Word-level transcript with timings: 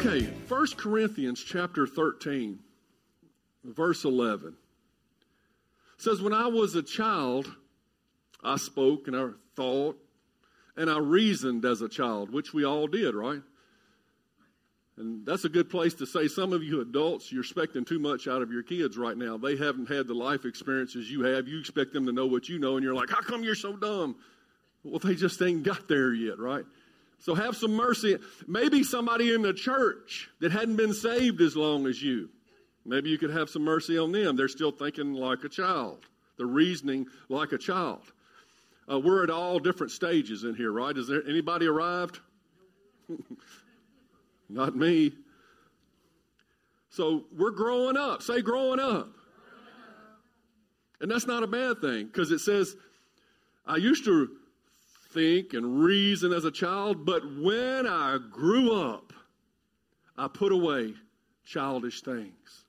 Okay, 0.00 0.26
1 0.46 0.66
Corinthians 0.76 1.42
chapter 1.42 1.84
13, 1.84 2.60
verse 3.64 4.04
11 4.04 4.54
says, 5.96 6.22
When 6.22 6.32
I 6.32 6.46
was 6.46 6.76
a 6.76 6.84
child, 6.84 7.50
I 8.44 8.58
spoke 8.58 9.08
and 9.08 9.16
I 9.16 9.30
thought 9.56 9.98
and 10.76 10.88
I 10.88 10.98
reasoned 10.98 11.64
as 11.64 11.82
a 11.82 11.88
child, 11.88 12.32
which 12.32 12.54
we 12.54 12.64
all 12.64 12.86
did, 12.86 13.16
right? 13.16 13.42
And 14.96 15.26
that's 15.26 15.44
a 15.44 15.48
good 15.48 15.68
place 15.68 15.94
to 15.94 16.06
say 16.06 16.28
some 16.28 16.52
of 16.52 16.62
you 16.62 16.80
adults, 16.80 17.32
you're 17.32 17.42
expecting 17.42 17.84
too 17.84 17.98
much 17.98 18.28
out 18.28 18.40
of 18.40 18.52
your 18.52 18.62
kids 18.62 18.96
right 18.96 19.16
now. 19.16 19.36
They 19.36 19.56
haven't 19.56 19.88
had 19.88 20.06
the 20.06 20.14
life 20.14 20.44
experiences 20.44 21.10
you 21.10 21.22
have. 21.24 21.48
You 21.48 21.58
expect 21.58 21.92
them 21.92 22.06
to 22.06 22.12
know 22.12 22.26
what 22.26 22.48
you 22.48 22.60
know, 22.60 22.76
and 22.76 22.84
you're 22.84 22.94
like, 22.94 23.10
How 23.10 23.20
come 23.20 23.42
you're 23.42 23.56
so 23.56 23.74
dumb? 23.74 24.14
Well, 24.84 25.00
they 25.00 25.16
just 25.16 25.42
ain't 25.42 25.64
got 25.64 25.88
there 25.88 26.14
yet, 26.14 26.38
right? 26.38 26.64
So 27.20 27.34
have 27.34 27.56
some 27.56 27.72
mercy. 27.72 28.18
Maybe 28.46 28.84
somebody 28.84 29.34
in 29.34 29.42
the 29.42 29.52
church 29.52 30.30
that 30.40 30.52
hadn't 30.52 30.76
been 30.76 30.94
saved 30.94 31.40
as 31.40 31.56
long 31.56 31.86
as 31.86 32.00
you. 32.02 32.30
Maybe 32.84 33.10
you 33.10 33.18
could 33.18 33.30
have 33.30 33.50
some 33.50 33.62
mercy 33.62 33.98
on 33.98 34.12
them. 34.12 34.36
They're 34.36 34.48
still 34.48 34.70
thinking 34.70 35.14
like 35.14 35.44
a 35.44 35.48
child, 35.48 36.06
they're 36.36 36.46
reasoning 36.46 37.06
like 37.28 37.52
a 37.52 37.58
child. 37.58 38.02
Uh, 38.90 38.98
we're 38.98 39.22
at 39.22 39.28
all 39.28 39.58
different 39.58 39.92
stages 39.92 40.44
in 40.44 40.54
here, 40.54 40.72
right? 40.72 40.96
Is 40.96 41.06
there 41.06 41.22
anybody 41.28 41.66
arrived? 41.66 42.20
Not 44.48 44.74
me. 44.74 45.12
So 46.88 47.24
we're 47.36 47.50
growing 47.50 47.98
up. 47.98 48.22
Say 48.22 48.40
growing 48.40 48.80
up. 48.80 49.10
And 51.00 51.10
that's 51.10 51.26
not 51.26 51.44
a 51.44 51.46
bad 51.46 51.80
thing 51.80 52.06
because 52.06 52.32
it 52.32 52.40
says, 52.40 52.74
I 53.64 53.76
used 53.76 54.04
to 54.06 54.28
think 55.10 55.54
and 55.54 55.80
reason 55.80 56.32
as 56.32 56.44
a 56.44 56.50
child, 56.50 57.04
but 57.04 57.22
when 57.38 57.86
I 57.86 58.18
grew 58.30 58.72
up, 58.72 59.12
I 60.16 60.28
put 60.28 60.52
away 60.52 60.94
childish 61.44 62.02
things. 62.02 62.64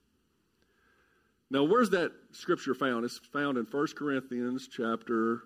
Now, 1.51 1.63
where's 1.63 1.89
that 1.89 2.11
scripture 2.31 2.75
found? 2.75 3.05
It's 3.05 3.17
found 3.17 3.57
in 3.57 3.65
1 3.65 3.87
Corinthians 3.95 4.67
chapter 4.71 5.41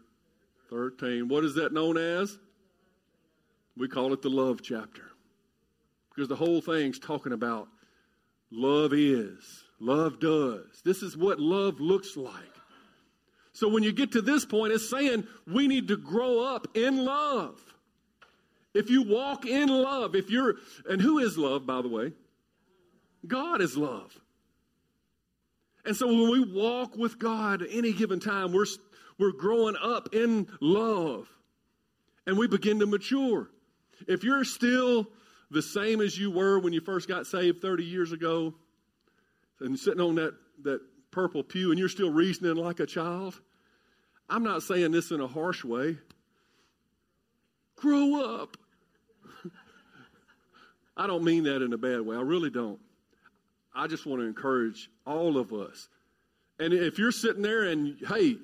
13. 0.70 1.30
What 1.30 1.46
is 1.46 1.56
that 1.56 1.72
known 1.72 1.98
as? 1.98 2.38
We 3.78 3.88
call 3.88 4.14
it 4.14 4.22
the 4.22 4.30
love 4.30 4.62
chapter. 4.62 5.04
Because 6.14 6.28
the 6.28 6.36
whole 6.36 6.62
thing's 6.62 7.00
talking 7.00 7.32
about 7.32 7.70
love 8.52 8.94
is, 8.94 9.64
love 9.80 10.20
does. 10.20 10.82
This 10.84 11.02
is 11.02 11.18
what 11.18 11.40
love 11.40 11.80
looks 11.80 12.16
like. 12.18 12.53
So 13.54 13.68
when 13.70 13.84
you 13.84 13.92
get 13.92 14.12
to 14.14 14.22
this 14.22 14.46
point, 14.46 14.74
it's 14.74 14.90
saying 14.90 15.28
we 15.48 15.68
need 15.68 15.88
to 15.90 15.98
grow 15.98 16.42
up 16.42 16.68
in 16.76 17.06
love. 17.06 17.60
If 18.74 18.90
you 18.90 19.04
walk 19.04 19.46
in 19.46 19.70
love, 19.70 20.16
if 20.16 20.32
you're, 20.32 20.56
and 20.90 21.00
who 21.00 21.20
is 21.20 21.38
love, 21.38 21.66
by 21.66 21.82
the 21.84 21.88
way? 21.88 22.14
God 23.28 23.62
is 23.62 23.78
love. 23.78 24.20
And 25.86 25.96
so 25.96 26.08
when 26.08 26.32
we 26.32 26.52
walk 26.52 26.98
with 26.98 27.20
God 27.20 27.62
at 27.62 27.70
any 27.72 27.94
given 27.94 28.20
time, 28.20 28.54
we're, 28.54 28.66
we're 29.20 29.34
growing 29.34 29.76
up 29.82 30.14
in 30.14 30.48
love 30.60 31.28
and 32.26 32.38
we 32.38 32.48
begin 32.48 32.80
to 32.80 32.88
mature. 32.88 33.50
If 34.08 34.24
you're 34.24 34.46
still 34.46 35.08
the 35.52 35.62
same 35.62 36.02
as 36.02 36.18
you 36.18 36.32
were 36.32 36.58
when 36.58 36.74
you 36.74 36.82
first 36.82 37.08
got 37.08 37.28
saved 37.28 37.62
30 37.62 37.84
years 37.84 38.12
ago 38.12 38.56
and 39.60 39.78
sitting 39.78 40.02
on 40.02 40.16
that, 40.16 40.34
that 40.64 40.82
purple 41.14 41.44
pew 41.44 41.70
and 41.70 41.80
you're 41.80 41.90
still 41.90 42.10
reasoning 42.10 42.56
like 42.56 42.80
a 42.80 42.86
child, 42.86 43.40
I'm 44.30 44.44
not 44.44 44.64
saying 44.64 44.92
this 44.92 45.12
in 45.12 45.22
a 45.22 45.28
harsh 45.28 45.64
way. 45.64 45.98
Grow 47.76 48.42
up. 48.42 48.58
I 50.98 51.08
don't 51.08 51.24
mean 51.24 51.44
that 51.44 51.62
in 51.62 51.72
a 51.74 51.78
bad 51.78 52.02
way. 52.02 52.18
I 52.18 52.22
really 52.22 52.50
don't. 52.50 52.80
I 53.76 53.88
just 53.88 54.06
want 54.06 54.22
to 54.22 54.28
encourage 54.28 54.90
all 55.06 55.38
of 55.38 55.54
us. 55.54 55.88
And 56.60 56.74
if 56.74 56.98
you're 56.98 57.12
sitting 57.12 57.42
there 57.42 57.64
and, 57.64 57.98
hey, 58.08 58.38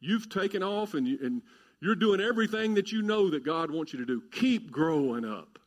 you've 0.00 0.28
taken 0.28 0.62
off 0.62 0.94
and, 0.94 1.06
you, 1.06 1.18
and 1.22 1.42
you're 1.80 1.94
doing 1.94 2.20
everything 2.20 2.74
that 2.74 2.92
you 2.92 3.02
know 3.02 3.30
that 3.30 3.44
God 3.44 3.70
wants 3.70 3.92
you 3.92 3.98
to 4.00 4.06
do, 4.06 4.22
keep 4.32 4.70
growing 4.70 5.24
up. 5.24 5.58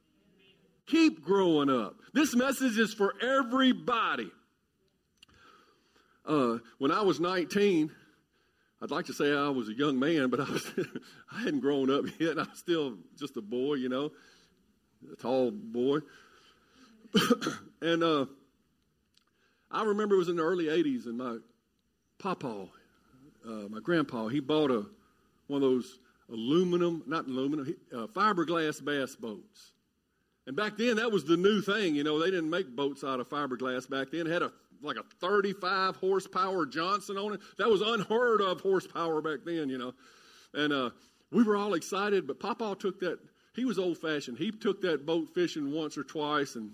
Keep 0.85 1.23
growing 1.23 1.69
up. 1.69 1.95
This 2.13 2.35
message 2.35 2.77
is 2.77 2.93
for 2.93 3.13
everybody. 3.21 4.29
Uh, 6.25 6.57
when 6.77 6.91
I 6.91 7.01
was 7.01 7.19
19, 7.19 7.91
I'd 8.81 8.91
like 8.91 9.05
to 9.05 9.13
say 9.13 9.33
I 9.33 9.49
was 9.49 9.69
a 9.69 9.73
young 9.73 9.99
man, 9.99 10.29
but 10.29 10.39
I, 10.39 10.49
was, 10.49 10.71
I 11.31 11.39
hadn't 11.39 11.59
grown 11.59 11.89
up 11.89 12.05
yet. 12.19 12.37
I 12.37 12.43
was 12.43 12.57
still 12.57 12.97
just 13.17 13.37
a 13.37 13.41
boy, 13.41 13.75
you 13.75 13.89
know, 13.89 14.11
a 15.11 15.15
tall 15.15 15.51
boy. 15.51 15.99
and 17.81 18.03
uh, 18.03 18.25
I 19.71 19.83
remember 19.83 20.15
it 20.15 20.19
was 20.19 20.29
in 20.29 20.37
the 20.37 20.43
early 20.43 20.65
80s, 20.65 21.05
and 21.05 21.17
my 21.17 21.37
papa, 22.19 22.67
uh, 23.45 23.67
my 23.69 23.79
grandpa, 23.81 24.27
he 24.27 24.39
bought 24.39 24.71
a 24.71 24.85
one 25.47 25.61
of 25.61 25.69
those 25.69 25.99
aluminum, 26.31 27.03
not 27.05 27.27
aluminum, 27.27 27.75
uh, 27.93 28.07
fiberglass 28.07 28.83
bass 28.83 29.15
boats. 29.15 29.73
And 30.45 30.55
back 30.55 30.77
then, 30.77 30.97
that 30.97 31.11
was 31.11 31.23
the 31.25 31.37
new 31.37 31.61
thing. 31.61 31.95
You 31.95 32.03
know, 32.03 32.19
they 32.19 32.31
didn't 32.31 32.49
make 32.49 32.75
boats 32.75 33.03
out 33.03 33.19
of 33.19 33.29
fiberglass 33.29 33.89
back 33.89 34.11
then. 34.11 34.27
It 34.27 34.33
had 34.33 34.41
a 34.41 34.51
like 34.83 34.97
a 34.97 35.03
35 35.19 35.95
horsepower 35.95 36.65
Johnson 36.65 37.17
on 37.17 37.33
it. 37.33 37.39
That 37.57 37.69
was 37.69 37.81
unheard 37.81 38.41
of 38.41 38.61
horsepower 38.61 39.21
back 39.21 39.39
then, 39.45 39.69
you 39.69 39.77
know. 39.77 39.93
And 40.53 40.73
uh, 40.73 40.89
we 41.31 41.43
were 41.43 41.55
all 41.55 41.73
excited, 41.73 42.27
but 42.27 42.39
Papa 42.39 42.75
took 42.79 42.99
that. 42.99 43.19
He 43.55 43.65
was 43.65 43.79
old 43.79 43.97
fashioned. 43.97 44.37
He 44.37 44.51
took 44.51 44.81
that 44.81 45.05
boat 45.05 45.29
fishing 45.33 45.71
once 45.71 45.97
or 45.97 46.03
twice, 46.03 46.55
and 46.55 46.71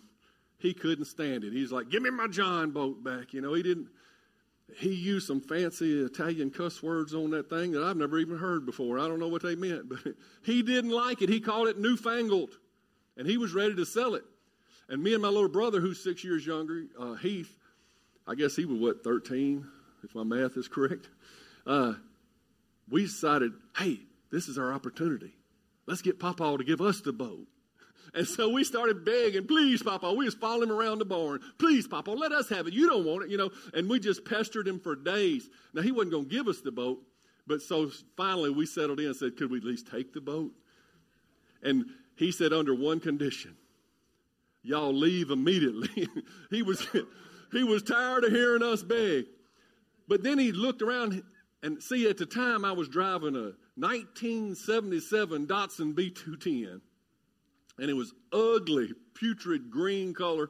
he 0.57 0.73
couldn't 0.73 1.05
stand 1.05 1.43
it. 1.43 1.53
He's 1.53 1.71
like, 1.71 1.89
"Give 1.89 2.01
me 2.01 2.09
my 2.09 2.27
John 2.27 2.71
boat 2.71 3.03
back." 3.03 3.33
You 3.33 3.41
know, 3.41 3.53
he 3.53 3.63
didn't. 3.63 3.87
He 4.75 4.93
used 4.93 5.25
some 5.25 5.41
fancy 5.41 6.01
Italian 6.01 6.51
cuss 6.51 6.83
words 6.83 7.15
on 7.15 7.31
that 7.31 7.49
thing 7.49 7.71
that 7.71 7.83
I've 7.83 7.97
never 7.97 8.19
even 8.19 8.37
heard 8.37 8.65
before. 8.67 8.99
I 8.99 9.07
don't 9.07 9.19
know 9.19 9.27
what 9.27 9.41
they 9.41 9.55
meant, 9.55 9.89
but 9.89 9.99
he 10.43 10.61
didn't 10.61 10.91
like 10.91 11.21
it. 11.21 11.29
He 11.29 11.39
called 11.39 11.67
it 11.67 11.79
newfangled, 11.79 12.57
and 13.17 13.27
he 13.27 13.37
was 13.37 13.53
ready 13.53 13.75
to 13.75 13.85
sell 13.85 14.15
it. 14.15 14.23
And 14.89 15.03
me 15.03 15.13
and 15.13 15.21
my 15.21 15.29
little 15.29 15.49
brother, 15.49 15.79
who's 15.79 16.03
six 16.03 16.23
years 16.23 16.45
younger, 16.45 16.85
uh, 16.99 17.13
Heath, 17.13 17.55
I 18.29 18.35
guess 18.35 18.55
he 18.55 18.65
was 18.65 18.79
what, 18.79 19.03
13, 19.03 19.65
if 20.03 20.13
my 20.13 20.23
math 20.23 20.55
is 20.55 20.67
correct. 20.67 21.09
Uh, 21.65 21.93
we 22.87 23.03
decided, 23.03 23.53
hey, 23.75 23.99
this 24.31 24.47
is 24.47 24.59
our 24.59 24.71
opportunity. 24.71 25.33
Let's 25.87 26.03
get 26.03 26.19
Papa 26.19 26.55
to 26.57 26.63
give 26.63 26.79
us 26.79 27.01
the 27.01 27.11
boat. 27.11 27.47
And 28.13 28.27
so 28.27 28.49
we 28.49 28.63
started 28.63 29.03
begging, 29.03 29.47
please, 29.47 29.81
Papa. 29.81 30.13
We 30.13 30.25
was 30.25 30.35
following 30.35 30.69
him 30.69 30.75
around 30.75 30.99
the 30.99 31.05
barn. 31.05 31.39
Please, 31.57 31.87
Papa, 31.87 32.11
let 32.11 32.31
us 32.31 32.49
have 32.49 32.67
it. 32.67 32.73
You 32.73 32.87
don't 32.87 33.03
want 33.03 33.23
it, 33.23 33.31
you 33.31 33.37
know. 33.37 33.49
And 33.73 33.89
we 33.89 33.99
just 33.99 34.25
pestered 34.25 34.67
him 34.67 34.79
for 34.79 34.95
days. 34.95 35.49
Now, 35.73 35.81
he 35.81 35.91
wasn't 35.91 36.11
going 36.11 36.29
to 36.29 36.35
give 36.35 36.47
us 36.47 36.61
the 36.61 36.71
boat. 36.71 36.99
But 37.47 37.63
so 37.63 37.89
finally 38.15 38.51
we 38.51 38.67
settled 38.67 38.99
in 38.99 39.07
and 39.07 39.15
said, 39.15 39.37
could 39.37 39.49
we 39.49 39.57
at 39.57 39.63
least 39.63 39.87
take 39.87 40.13
the 40.13 40.21
boat? 40.21 40.51
And 41.63 41.85
he 42.15 42.31
said, 42.31 42.53
under 42.53 42.75
one 42.75 42.99
condition 42.99 43.55
y'all 44.61 44.93
leave 44.93 45.31
immediately. 45.31 46.07
he 46.49 46.61
was 46.61 46.85
he 47.51 47.63
was 47.63 47.81
tired 47.81 48.23
of 48.23 48.31
hearing 48.31 48.63
us 48.63 48.83
beg. 48.83 49.25
But 50.07 50.23
then 50.23 50.39
he 50.39 50.51
looked 50.51 50.81
around 50.81 51.21
and 51.61 51.81
see 51.81 52.09
at 52.09 52.17
the 52.17 52.25
time 52.25 52.65
I 52.65 52.71
was 52.71 52.87
driving 52.87 53.35
a 53.35 53.53
1977 53.75 55.47
Datsun 55.47 55.93
B210 55.93 56.81
and 57.79 57.89
it 57.89 57.93
was 57.93 58.13
ugly, 58.33 58.91
putrid 59.13 59.69
green 59.69 60.13
color. 60.13 60.49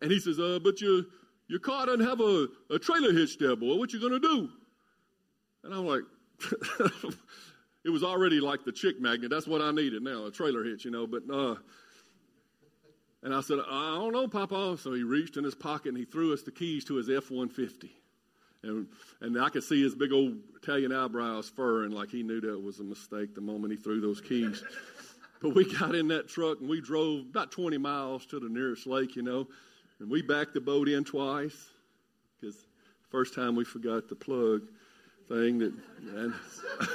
And 0.00 0.10
he 0.10 0.20
says, 0.20 0.38
uh, 0.38 0.58
but 0.62 0.80
your, 0.80 1.02
your 1.48 1.60
car 1.60 1.86
doesn't 1.86 2.06
have 2.06 2.20
a, 2.20 2.48
a 2.70 2.78
trailer 2.78 3.12
hitch 3.12 3.38
there, 3.38 3.56
boy. 3.56 3.76
What 3.76 3.92
you 3.92 4.00
to 4.00 4.18
do? 4.18 4.48
And 5.64 5.72
I'm 5.72 5.86
like, 5.86 6.02
it 7.84 7.90
was 7.90 8.02
already 8.02 8.40
like 8.40 8.64
the 8.64 8.72
chick 8.72 9.00
magnet. 9.00 9.30
That's 9.30 9.46
what 9.46 9.62
I 9.62 9.70
needed 9.70 10.02
now, 10.02 10.26
a 10.26 10.30
trailer 10.30 10.64
hitch, 10.64 10.84
you 10.84 10.90
know. 10.90 11.06
But, 11.06 11.22
uh, 11.32 11.54
and 13.22 13.34
I 13.34 13.40
said, 13.40 13.58
I 13.68 13.94
don't 13.96 14.12
know, 14.12 14.26
Papa. 14.26 14.76
So 14.78 14.92
he 14.92 15.02
reached 15.02 15.36
in 15.36 15.44
his 15.44 15.54
pocket 15.54 15.90
and 15.90 15.98
he 15.98 16.04
threw 16.04 16.32
us 16.32 16.42
the 16.42 16.50
keys 16.50 16.84
to 16.86 16.96
his 16.96 17.08
F 17.08 17.30
150. 17.30 17.90
And, 18.64 18.86
and 19.20 19.40
I 19.40 19.48
could 19.48 19.64
see 19.64 19.82
his 19.82 19.94
big 19.94 20.12
old 20.12 20.36
Italian 20.60 20.92
eyebrows 20.92 21.48
furrowing 21.48 21.90
like 21.90 22.10
he 22.10 22.22
knew 22.22 22.40
that 22.40 22.60
was 22.60 22.78
a 22.78 22.84
mistake 22.84 23.34
the 23.34 23.40
moment 23.40 23.72
he 23.72 23.76
threw 23.76 24.00
those 24.00 24.20
keys. 24.20 24.62
But 25.42 25.56
we 25.56 25.76
got 25.76 25.96
in 25.96 26.06
that 26.08 26.28
truck 26.28 26.60
and 26.60 26.68
we 26.68 26.80
drove 26.80 27.22
about 27.22 27.50
20 27.50 27.76
miles 27.76 28.24
to 28.26 28.38
the 28.38 28.48
nearest 28.48 28.86
lake, 28.86 29.16
you 29.16 29.22
know, 29.22 29.48
and 29.98 30.08
we 30.08 30.22
backed 30.22 30.54
the 30.54 30.60
boat 30.60 30.88
in 30.88 31.02
twice 31.02 31.68
because 32.40 32.64
first 33.10 33.34
time 33.34 33.56
we 33.56 33.64
forgot 33.64 34.08
the 34.08 34.14
plug 34.14 34.62
thing 35.28 35.58
that, 35.58 35.72
and 36.14 36.34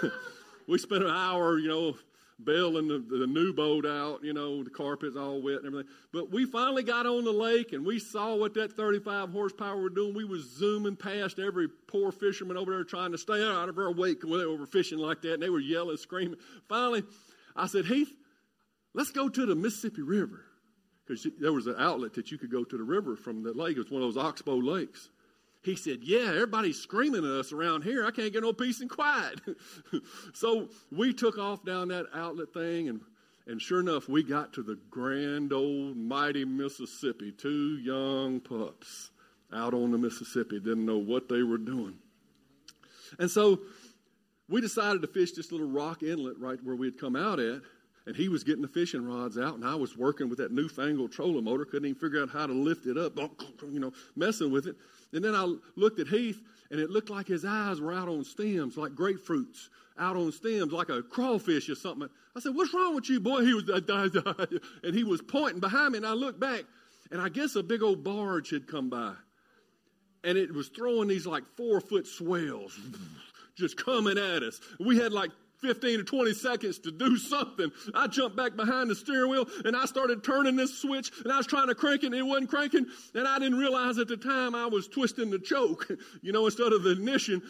we 0.68 0.78
spent 0.78 1.04
an 1.04 1.10
hour, 1.10 1.60
you 1.60 1.68
know, 1.68 1.98
bailing 2.44 2.88
the, 2.88 3.00
the 3.00 3.26
new 3.26 3.52
boat 3.52 3.86
out, 3.86 4.24
you 4.24 4.34
know, 4.34 4.64
the 4.64 4.70
carpet's 4.70 5.18
all 5.18 5.42
wet 5.42 5.58
and 5.58 5.68
everything. 5.68 5.92
But 6.14 6.32
we 6.32 6.46
finally 6.46 6.84
got 6.84 7.06
on 7.06 7.24
the 7.24 7.32
lake 7.32 7.74
and 7.74 7.86
we 7.86 8.00
saw 8.00 8.36
what 8.36 8.54
that 8.54 8.74
35 8.74 9.32
horsepower 9.32 9.82
were 9.82 9.90
doing. 9.90 10.14
We 10.14 10.24
was 10.24 10.50
zooming 10.58 10.96
past 10.96 11.40
every 11.40 11.68
poor 11.68 12.12
fisherman 12.12 12.58
over 12.58 12.72
there 12.72 12.84
trying 12.84 13.12
to 13.12 13.18
stay 13.18 13.44
out 13.44 13.70
of 13.70 13.78
our 13.78 13.92
wake 13.92 14.24
when 14.24 14.40
they 14.40 14.46
were 14.46 14.66
fishing 14.66 15.00
like 15.00 15.22
that, 15.24 15.36
and 15.36 15.44
they 15.44 15.50
were 15.50 15.60
yelling, 15.60 15.98
screaming. 15.98 16.38
Finally, 16.70 17.04
I 17.56 17.68
said, 17.68 17.86
Heath, 17.86 18.16
let's 18.94 19.12
go 19.12 19.30
to 19.30 19.46
the 19.46 19.56
Mississippi 19.56 20.04
River. 20.04 20.44
Because 21.08 21.26
there 21.40 21.54
was 21.54 21.68
an 21.68 21.76
outlet 21.80 22.14
that 22.16 22.32
you 22.32 22.38
could 22.38 22.52
go 22.52 22.66
to 22.66 22.78
the 22.78 22.84
river 22.84 23.16
from 23.16 23.42
the 23.42 23.54
lake. 23.54 23.78
It 23.78 23.80
was 23.80 23.90
one 23.92 24.02
of 24.02 24.14
those 24.14 24.22
oxbow 24.22 24.58
lakes. 24.58 25.10
He 25.68 25.76
said, 25.76 26.00
Yeah, 26.02 26.30
everybody's 26.30 26.80
screaming 26.80 27.26
at 27.26 27.30
us 27.30 27.52
around 27.52 27.84
here. 27.84 28.06
I 28.06 28.12
can't 28.12 28.32
get 28.32 28.42
no 28.42 28.54
peace 28.54 28.80
and 28.80 28.90
quiet. 28.90 29.42
so 30.34 30.70
we 30.94 31.14
took 31.14 31.38
off 31.38 31.66
down 31.66 31.90
that 31.90 32.06
outlet 32.14 32.54
thing, 32.54 32.88
and, 32.88 33.02
and 33.48 33.62
sure 33.62 33.82
enough, 33.82 34.08
we 34.08 34.24
got 34.24 34.54
to 34.54 34.64
the 34.64 34.80
grand 34.90 35.52
old 35.52 35.98
mighty 35.98 36.46
Mississippi. 36.46 37.34
Two 37.34 37.80
young 37.80 38.40
pups 38.40 39.12
out 39.52 39.74
on 39.74 39.92
the 39.92 39.98
Mississippi 39.98 40.62
didn't 40.62 40.86
know 40.86 41.00
what 41.00 41.28
they 41.28 41.44
were 41.44 41.58
doing. 41.58 41.96
And 43.20 43.30
so 43.30 43.60
we 44.48 44.62
decided 44.62 45.02
to 45.02 45.08
fish 45.10 45.34
this 45.34 45.52
little 45.52 45.70
rock 45.70 46.02
inlet 46.02 46.40
right 46.40 46.64
where 46.64 46.78
we 46.78 46.88
had 46.88 46.98
come 46.98 47.18
out 47.18 47.42
at 47.42 47.62
and 48.06 48.16
he 48.16 48.30
was 48.30 48.46
getting 48.46 48.62
the 48.62 48.70
fishing 48.70 49.06
rods 49.06 49.38
out, 49.38 49.56
and 49.56 49.66
I 49.66 49.76
was 49.76 49.98
working 49.98 50.30
with 50.30 50.38
that 50.38 50.54
newfangled 50.54 51.12
trolling 51.12 51.44
motor, 51.44 51.66
couldn't 51.66 51.90
even 51.90 52.00
figure 52.00 52.22
out 52.22 52.30
how 52.30 52.48
to 52.48 52.54
lift 52.54 52.86
it 52.86 52.98
up, 52.98 53.20
you 53.70 53.82
know, 53.82 53.92
messing 54.16 54.50
with 54.50 54.66
it. 54.66 54.78
And 55.14 55.24
then 55.24 55.36
I 55.36 55.54
looked 55.76 56.00
at 56.00 56.08
Heath, 56.08 56.42
and 56.70 56.80
it 56.80 56.90
looked 56.90 57.10
like 57.10 57.28
his 57.28 57.46
eyes 57.46 57.80
were 57.80 57.94
out 57.94 58.10
on 58.10 58.24
stems, 58.24 58.78
like 58.78 58.92
grapefruits, 58.92 59.70
out 59.98 60.16
on 60.16 60.32
stems, 60.32 60.74
like 60.74 60.90
a 60.90 61.02
crawfish 61.02 61.70
or 61.70 61.76
something. 61.76 62.10
I 62.36 62.40
said, 62.40 62.56
What's 62.56 62.74
wrong 62.74 62.96
with 62.96 63.10
you, 63.10 63.20
boy? 63.20 63.46
He 63.46 63.54
was, 63.54 63.70
and 64.84 64.96
he 64.96 65.04
was 65.04 65.22
pointing 65.22 65.60
behind 65.60 65.94
me, 65.94 65.98
and 65.98 66.06
I 66.06 66.14
looked 66.14 66.40
back, 66.40 66.64
and 67.12 67.22
I 67.22 67.30
guess 67.30 67.56
a 67.56 67.64
big 67.64 67.82
old 67.82 68.04
barge 68.04 68.50
had 68.50 68.68
come 68.68 68.90
by. 68.90 69.14
And 70.24 70.38
it 70.38 70.54
was 70.54 70.68
throwing 70.68 71.08
these 71.08 71.26
like 71.26 71.44
four 71.56 71.80
foot 71.80 72.06
swells 72.06 72.78
just 73.56 73.78
coming 73.84 74.18
at 74.18 74.44
us. 74.44 74.60
We 74.80 74.98
had 74.98 75.14
like 75.14 75.32
15 75.62 76.00
or 76.00 76.04
20 76.04 76.34
seconds 76.34 76.80
to 76.80 76.92
do 76.92 77.18
something. 77.18 77.72
I 77.94 78.08
jumped 78.08 78.38
back 78.38 78.56
behind 78.56 78.90
the 78.90 78.96
steering 78.96 79.32
wheel 79.32 79.48
and 79.66 79.76
I 79.76 79.86
started 79.86 80.24
turning 80.24 80.56
this 80.56 80.80
switch 80.80 81.12
and 81.24 81.32
I 81.32 81.38
was 81.38 81.48
trying 81.48 81.68
to 81.68 81.76
crank 81.76 82.04
it 82.04 82.08
and 82.08 82.16
it 82.16 82.24
wasn't 82.24 82.50
cranking. 82.50 82.86
And 83.14 83.28
I 83.28 83.40
didn't 83.40 83.58
realize 83.58 83.98
at 83.98 84.08
the 84.08 84.18
time 84.18 84.56
I 84.56 84.68
was 84.68 84.88
twisting 84.88 85.30
the 85.30 85.40
choke, 85.40 85.90
you 86.22 86.32
know, 86.32 86.46
instead 86.46 86.74
of 86.74 86.84
the 86.84 86.92
ignition. 86.92 87.42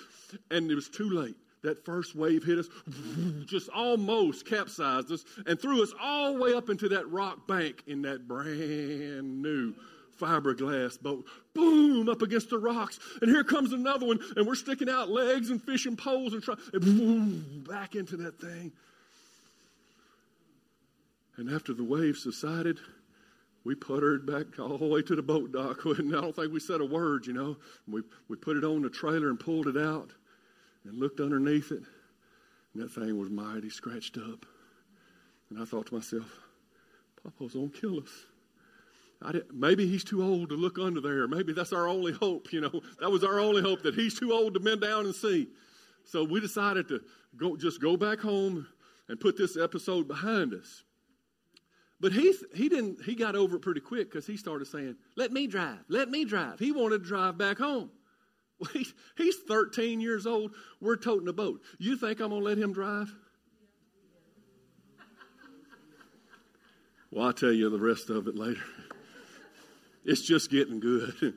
And 0.52 0.72
it 0.72 0.76
was 0.76 0.90
too 0.90 1.10
late. 1.10 1.36
That 1.64 1.84
first 1.84 2.16
wave 2.16 2.44
hit 2.44 2.60
us, 2.60 2.68
just 3.46 3.68
almost 3.70 4.46
capsized 4.46 5.12
us 5.12 5.26
and 5.46 5.60
threw 5.60 5.82
us 5.82 5.92
all 6.02 6.34
the 6.34 6.40
way 6.40 6.54
up 6.54 6.70
into 6.70 6.90
that 6.90 7.12
rock 7.12 7.48
bank 7.48 7.84
in 7.88 8.04
that 8.04 8.28
brand 8.28 9.42
new 9.42 9.74
fiberglass 10.18 11.02
boat. 11.02 11.26
Boom, 11.54 12.10
up 12.10 12.22
against 12.22 12.50
the 12.50 12.58
rocks. 12.58 13.00
And 13.22 13.30
here 13.30 13.44
comes 13.44 13.74
another 13.74 14.06
one, 14.06 14.20
and 14.36 14.48
we're 14.48 14.56
sticking 14.56 14.90
out 14.90 15.10
legs 15.10 15.50
and 15.50 15.62
fishing 15.62 15.96
poles 15.96 16.34
and 16.34 16.44
trying, 16.44 16.60
boom, 16.74 17.64
back 17.68 17.96
into 17.96 18.18
that 18.18 18.40
thing. 18.40 18.72
And 21.38 21.50
after 21.52 21.74
the 21.74 21.84
waves 21.84 22.24
subsided, 22.24 22.80
we 23.64 23.76
puttered 23.76 24.26
back 24.26 24.60
all 24.60 24.78
the 24.78 24.88
way 24.88 25.02
to 25.04 25.16
the 25.16 25.22
boat 25.22 25.52
dock. 25.52 25.86
And 25.86 26.16
I 26.16 26.22
don't 26.22 26.36
think 26.36 26.52
we 26.52 26.60
said 26.60 26.82
a 26.82 26.86
word, 26.86 27.28
you 27.28 27.34
know. 27.34 27.58
We, 27.88 28.02
we 28.28 28.36
put 28.36 28.58
it 28.58 28.64
on 28.64 28.82
the 28.82 28.90
trailer 28.90 29.30
and 29.30 29.40
pulled 29.40 29.68
it 29.68 29.78
out 29.78 30.12
and 30.86 30.98
looked 30.98 31.20
underneath 31.20 31.72
it. 31.72 31.84
And 32.74 32.84
that 32.84 32.92
thing 32.92 33.20
was 33.20 33.30
mighty 33.30 33.70
scratched 33.70 34.18
up. 34.18 34.46
And 35.50 35.62
I 35.62 35.66
thought 35.66 35.88
to 35.88 35.96
myself, 35.96 36.40
Papa's 37.24 37.54
going 37.54 37.70
to 37.70 37.80
kill 37.80 38.00
us 38.00 38.26
maybe 39.54 39.88
he's 39.88 40.04
too 40.04 40.24
old 40.24 40.50
to 40.50 40.56
look 40.56 40.78
under 40.80 41.02
there. 41.02 41.28
Maybe 41.28 41.54
that's 41.54 41.74
our 41.74 41.88
only 41.88 42.14
hope, 42.14 42.52
you 42.54 42.62
know. 42.62 42.82
That 43.00 43.12
was 43.12 43.24
our 43.24 43.40
only 43.40 43.62
hope 43.62 43.84
that 43.84 43.96
he's 43.96 44.20
too 44.20 44.32
old 44.32 44.54
to 44.54 44.60
bend 44.60 44.82
down 44.82 45.06
and 45.06 45.16
see. 45.16 45.48
So 46.06 46.24
we 46.24 46.40
decided 46.40 46.88
to 46.90 47.02
go 47.36 47.58
just 47.58 47.82
go 47.82 47.98
back 47.98 48.20
home 48.20 48.68
and 49.10 49.20
put 49.20 49.38
this 49.38 49.58
episode 49.58 50.08
behind 50.08 50.54
us. 50.54 50.84
But 52.00 52.14
he 52.14 52.34
he 52.54 52.70
didn't 52.70 53.04
he 53.04 53.16
got 53.16 53.36
over 53.36 53.58
it 53.58 53.62
pretty 53.62 53.82
quick 53.82 54.10
because 54.10 54.28
he 54.28 54.38
started 54.38 54.66
saying, 54.66 54.96
"Let 55.16 55.32
me 55.32 55.48
drive, 55.48 55.80
let 55.90 56.10
me 56.10 56.26
drive." 56.26 56.60
He 56.60 56.72
wanted 56.72 57.04
to 57.04 57.08
drive 57.08 57.38
back 57.38 57.58
home. 57.58 57.92
Well, 58.60 58.72
he, 58.74 58.88
he's 59.18 59.36
13 59.48 60.02
years 60.02 60.26
old. 60.26 60.52
We're 60.82 60.96
toting 60.96 61.28
a 61.28 61.34
boat. 61.34 61.62
You 61.78 61.96
think 61.96 62.20
I'm 62.20 62.32
gonna 62.32 62.44
let 62.44 62.58
him 62.58 62.74
drive? 62.74 63.14
Well, 67.12 67.28
I'll 67.28 67.34
tell 67.34 67.52
you 67.52 67.70
the 67.70 67.80
rest 67.80 68.10
of 68.10 68.28
it 68.28 68.36
later. 68.36 68.64
It's 70.08 70.22
just 70.22 70.50
getting 70.50 70.80
good. 70.80 71.34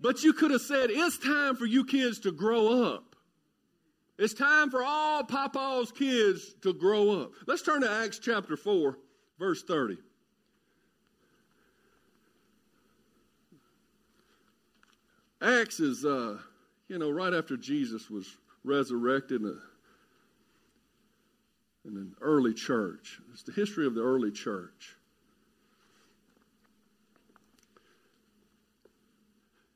but 0.00 0.22
you 0.22 0.32
could 0.32 0.52
have 0.52 0.62
said, 0.62 0.90
it's 0.90 1.18
time 1.18 1.56
for 1.56 1.66
you 1.66 1.84
kids 1.84 2.20
to 2.20 2.30
grow 2.30 2.84
up. 2.94 3.16
It's 4.18 4.34
time 4.34 4.70
for 4.70 4.84
all 4.84 5.24
Papa's 5.24 5.90
kids 5.90 6.54
to 6.62 6.72
grow 6.72 7.22
up. 7.22 7.32
Let's 7.48 7.62
turn 7.62 7.80
to 7.80 7.90
Acts 7.90 8.20
chapter 8.20 8.56
4, 8.56 8.96
verse 9.40 9.64
30. 9.64 9.98
Acts 15.42 15.80
is, 15.80 16.04
uh, 16.04 16.38
you 16.86 16.98
know, 16.98 17.10
right 17.10 17.34
after 17.34 17.56
Jesus 17.56 18.08
was 18.08 18.36
resurrected 18.62 19.40
in, 19.40 19.48
a, 19.48 19.58
in 21.88 21.96
an 21.96 22.14
early 22.20 22.54
church. 22.54 23.18
It's 23.32 23.42
the 23.42 23.50
history 23.50 23.88
of 23.88 23.96
the 23.96 24.04
early 24.04 24.30
church. 24.30 24.94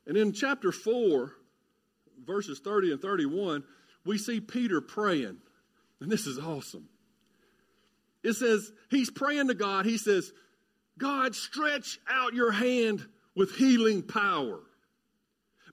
And 0.06 0.17
in 0.17 0.32
chapter 0.32 0.70
4, 0.73 1.32
verses 2.25 2.61
30 2.61 2.93
and 2.93 3.00
31, 3.00 3.64
we 4.05 4.19
see 4.19 4.41
Peter 4.41 4.81
praying. 4.81 5.38
And 6.00 6.11
this 6.11 6.26
is 6.26 6.38
awesome. 6.38 6.88
It 8.23 8.35
says, 8.35 8.73
he's 8.91 9.11
praying 9.11 9.49
to 9.49 9.55
God. 9.55 9.87
He 9.87 9.99
says, 9.99 10.32
God, 10.99 11.35
stretch 11.35 11.99
out 12.09 12.35
your 12.35 12.52
hand 12.52 13.07
with 13.35 13.54
healing 13.57 14.02
power. 14.02 14.61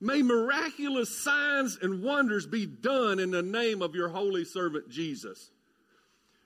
May 0.02 0.22
miraculous 0.22 1.24
signs 1.24 1.78
and 1.82 2.04
wonders 2.04 2.46
be 2.46 2.66
done 2.66 3.20
in 3.20 3.32
the 3.32 3.42
name 3.42 3.82
of 3.82 3.96
your 3.96 4.10
holy 4.10 4.44
servant 4.44 4.90
Jesus. 4.90 5.50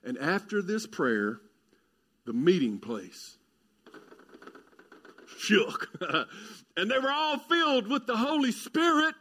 And 0.03 0.17
after 0.17 0.61
this 0.61 0.85
prayer, 0.85 1.39
the 2.25 2.33
meeting 2.33 2.77
place 2.79 3.37
shook. 5.37 5.89
and 6.77 6.89
they 6.89 6.99
were 6.99 7.11
all 7.11 7.37
filled 7.39 7.87
with 7.87 8.05
the 8.07 8.17
Holy 8.17 8.51
Spirit. 8.51 9.15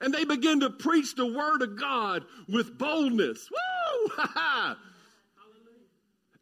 And 0.00 0.14
they 0.14 0.24
began 0.24 0.60
to 0.60 0.70
preach 0.70 1.14
the 1.16 1.26
word 1.26 1.62
of 1.62 1.78
God 1.78 2.24
with 2.48 2.78
boldness. 2.78 3.48
Woo! 3.50 4.24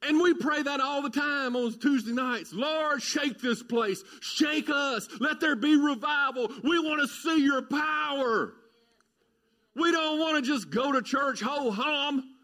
and 0.02 0.20
we 0.20 0.34
pray 0.34 0.62
that 0.62 0.80
all 0.80 1.00
the 1.00 1.10
time 1.10 1.56
on 1.56 1.72
Tuesday 1.78 2.12
nights. 2.12 2.52
Lord, 2.52 3.02
shake 3.02 3.40
this 3.40 3.62
place. 3.62 4.02
Shake 4.20 4.68
us. 4.68 5.08
Let 5.20 5.40
there 5.40 5.56
be 5.56 5.76
revival. 5.76 6.50
We 6.62 6.78
want 6.78 7.00
to 7.00 7.08
see 7.08 7.42
your 7.42 7.62
power. 7.62 8.52
We 9.74 9.92
don't 9.92 10.18
want 10.18 10.44
to 10.44 10.50
just 10.50 10.70
go 10.70 10.92
to 10.92 11.02
church 11.02 11.40
ho 11.40 11.70
hum. 11.70 12.34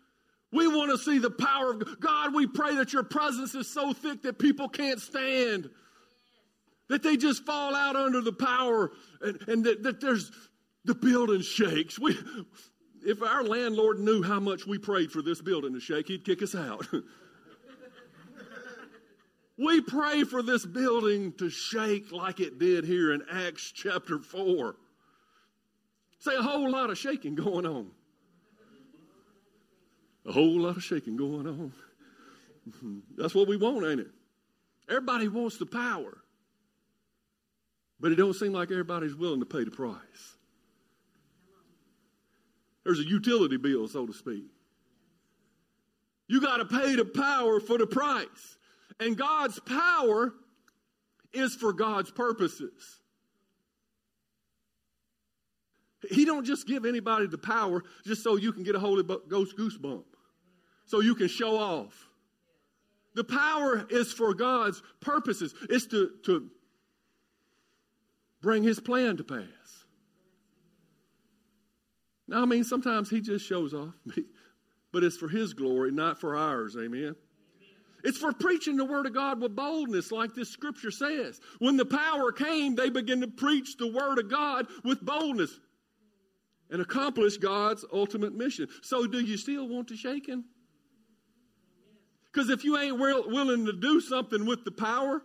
We 0.52 0.68
want 0.68 0.90
to 0.90 0.98
see 0.98 1.18
the 1.18 1.30
power 1.30 1.72
of 1.72 2.00
God. 2.00 2.34
We 2.34 2.46
pray 2.46 2.76
that 2.76 2.92
your 2.92 3.04
presence 3.04 3.54
is 3.54 3.72
so 3.72 3.94
thick 3.94 4.22
that 4.22 4.38
people 4.38 4.68
can't 4.68 5.00
stand 5.00 5.70
that 6.88 7.02
they 7.02 7.16
just 7.16 7.44
fall 7.44 7.74
out 7.74 7.96
under 7.96 8.20
the 8.20 8.32
power 8.32 8.92
and, 9.20 9.40
and 9.48 9.64
that, 9.64 9.82
that 9.82 10.00
there's 10.00 10.30
the 10.84 10.94
building 10.94 11.42
shakes. 11.42 11.98
We, 11.98 12.16
if 13.04 13.22
our 13.22 13.44
landlord 13.44 13.98
knew 13.98 14.22
how 14.22 14.40
much 14.40 14.66
we 14.66 14.78
prayed 14.78 15.10
for 15.10 15.22
this 15.22 15.40
building 15.40 15.74
to 15.74 15.80
shake, 15.80 16.08
he'd 16.08 16.24
kick 16.24 16.42
us 16.42 16.54
out. 16.54 16.86
we 19.58 19.80
pray 19.80 20.24
for 20.24 20.42
this 20.42 20.66
building 20.66 21.32
to 21.38 21.50
shake 21.50 22.12
like 22.12 22.40
it 22.40 22.58
did 22.58 22.84
here 22.84 23.12
in 23.12 23.22
Acts 23.30 23.72
chapter 23.72 24.18
4. 24.18 24.76
Say 26.18 26.36
a 26.36 26.42
whole 26.42 26.70
lot 26.70 26.90
of 26.90 26.98
shaking 26.98 27.34
going 27.34 27.66
on. 27.66 27.90
A 30.24 30.32
whole 30.32 30.60
lot 30.60 30.76
of 30.76 30.84
shaking 30.84 31.16
going 31.16 31.48
on. 31.48 31.72
That's 33.16 33.34
what 33.34 33.48
we 33.48 33.56
want, 33.56 33.84
ain't 33.84 34.00
it? 34.00 34.10
Everybody 34.88 35.28
wants 35.28 35.58
the 35.58 35.66
power. 35.66 36.21
But 38.02 38.10
it 38.10 38.16
don't 38.16 38.34
seem 38.34 38.52
like 38.52 38.72
everybody's 38.72 39.14
willing 39.14 39.38
to 39.40 39.46
pay 39.46 39.62
the 39.62 39.70
price. 39.70 39.96
There's 42.84 42.98
a 42.98 43.04
utility 43.04 43.56
bill, 43.56 43.86
so 43.86 44.06
to 44.06 44.12
speak. 44.12 44.44
You 46.26 46.40
got 46.40 46.56
to 46.56 46.64
pay 46.64 46.96
the 46.96 47.04
power 47.04 47.60
for 47.60 47.78
the 47.78 47.86
price. 47.86 48.58
And 48.98 49.16
God's 49.16 49.60
power 49.60 50.34
is 51.32 51.54
for 51.54 51.72
God's 51.72 52.10
purposes. 52.10 53.00
He 56.10 56.24
don't 56.24 56.44
just 56.44 56.66
give 56.66 56.84
anybody 56.84 57.28
the 57.28 57.38
power 57.38 57.84
just 58.04 58.24
so 58.24 58.34
you 58.34 58.52
can 58.52 58.64
get 58.64 58.74
a 58.74 58.80
Holy 58.80 59.04
Ghost 59.28 59.56
goosebump, 59.56 60.02
so 60.86 60.98
you 60.98 61.14
can 61.14 61.28
show 61.28 61.56
off. 61.56 62.08
The 63.14 63.22
power 63.22 63.86
is 63.88 64.12
for 64.12 64.34
God's 64.34 64.82
purposes. 65.00 65.54
It's 65.70 65.86
to, 65.86 66.10
to 66.24 66.50
bring 68.42 68.62
his 68.62 68.80
plan 68.80 69.16
to 69.16 69.24
pass. 69.24 69.46
Now, 72.28 72.42
I 72.42 72.44
mean, 72.44 72.64
sometimes 72.64 73.08
he 73.08 73.20
just 73.20 73.46
shows 73.46 73.72
off, 73.72 73.94
but 74.92 75.04
it's 75.04 75.16
for 75.16 75.28
his 75.28 75.54
glory, 75.54 75.92
not 75.92 76.20
for 76.20 76.36
ours. 76.36 76.76
Amen. 76.76 77.16
It's 78.04 78.18
for 78.18 78.32
preaching 78.32 78.76
the 78.76 78.84
word 78.84 79.06
of 79.06 79.14
God 79.14 79.40
with 79.40 79.54
boldness, 79.54 80.10
like 80.10 80.34
this 80.34 80.50
scripture 80.50 80.90
says. 80.90 81.40
When 81.60 81.76
the 81.76 81.84
power 81.84 82.32
came, 82.32 82.74
they 82.74 82.90
began 82.90 83.20
to 83.20 83.28
preach 83.28 83.76
the 83.76 83.86
word 83.86 84.18
of 84.18 84.28
God 84.28 84.66
with 84.82 85.00
boldness 85.00 85.56
and 86.68 86.82
accomplish 86.82 87.36
God's 87.36 87.84
ultimate 87.92 88.34
mission. 88.34 88.66
So, 88.82 89.06
do 89.06 89.20
you 89.20 89.36
still 89.36 89.68
want 89.68 89.88
to 89.88 89.96
shake 89.96 90.26
him? 90.26 90.46
Because 92.32 92.50
if 92.50 92.64
you 92.64 92.76
ain't 92.78 92.98
willing 92.98 93.66
to 93.66 93.72
do 93.72 94.00
something 94.00 94.46
with 94.46 94.64
the 94.64 94.72
power, 94.72 95.22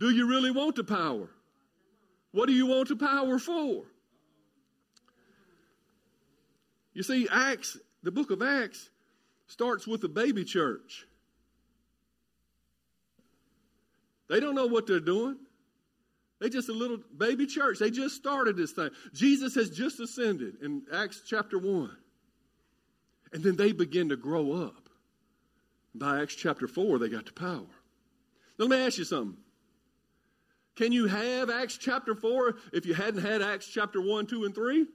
do 0.00 0.10
you 0.10 0.26
really 0.26 0.50
want 0.50 0.74
the 0.76 0.84
power? 0.84 1.28
What 2.32 2.46
do 2.46 2.52
you 2.52 2.66
want 2.66 2.88
the 2.88 2.96
power 2.96 3.38
for? 3.38 3.84
You 6.92 7.02
see, 7.02 7.28
Acts, 7.30 7.76
the 8.02 8.10
book 8.10 8.30
of 8.30 8.42
Acts, 8.42 8.90
starts 9.46 9.86
with 9.86 10.04
a 10.04 10.08
baby 10.08 10.44
church. 10.44 11.06
They 14.28 14.38
don't 14.38 14.54
know 14.54 14.66
what 14.66 14.86
they're 14.86 15.00
doing. 15.00 15.36
They 16.40 16.48
just 16.48 16.68
a 16.68 16.72
little 16.72 16.98
baby 17.16 17.46
church. 17.46 17.78
They 17.78 17.90
just 17.90 18.14
started 18.16 18.56
this 18.56 18.72
thing. 18.72 18.90
Jesus 19.12 19.54
has 19.56 19.70
just 19.70 20.00
ascended 20.00 20.62
in 20.62 20.82
Acts 20.92 21.22
chapter 21.26 21.58
1. 21.58 21.90
And 23.32 23.42
then 23.42 23.56
they 23.56 23.72
begin 23.72 24.08
to 24.08 24.16
grow 24.16 24.52
up. 24.52 24.88
By 25.94 26.22
Acts 26.22 26.34
chapter 26.34 26.68
4, 26.68 26.98
they 26.98 27.08
got 27.08 27.26
the 27.26 27.32
power. 27.32 27.66
Now, 28.58 28.66
let 28.66 28.70
me 28.70 28.86
ask 28.86 28.98
you 28.98 29.04
something. 29.04 29.36
Can 30.76 30.92
you 30.92 31.06
have 31.06 31.50
Acts 31.50 31.76
chapter 31.76 32.14
4 32.14 32.56
if 32.72 32.86
you 32.86 32.94
hadn't 32.94 33.22
had 33.22 33.42
Acts 33.42 33.66
chapter 33.66 34.00
1, 34.00 34.26
2, 34.26 34.44
and 34.44 34.54
3? 34.54 34.86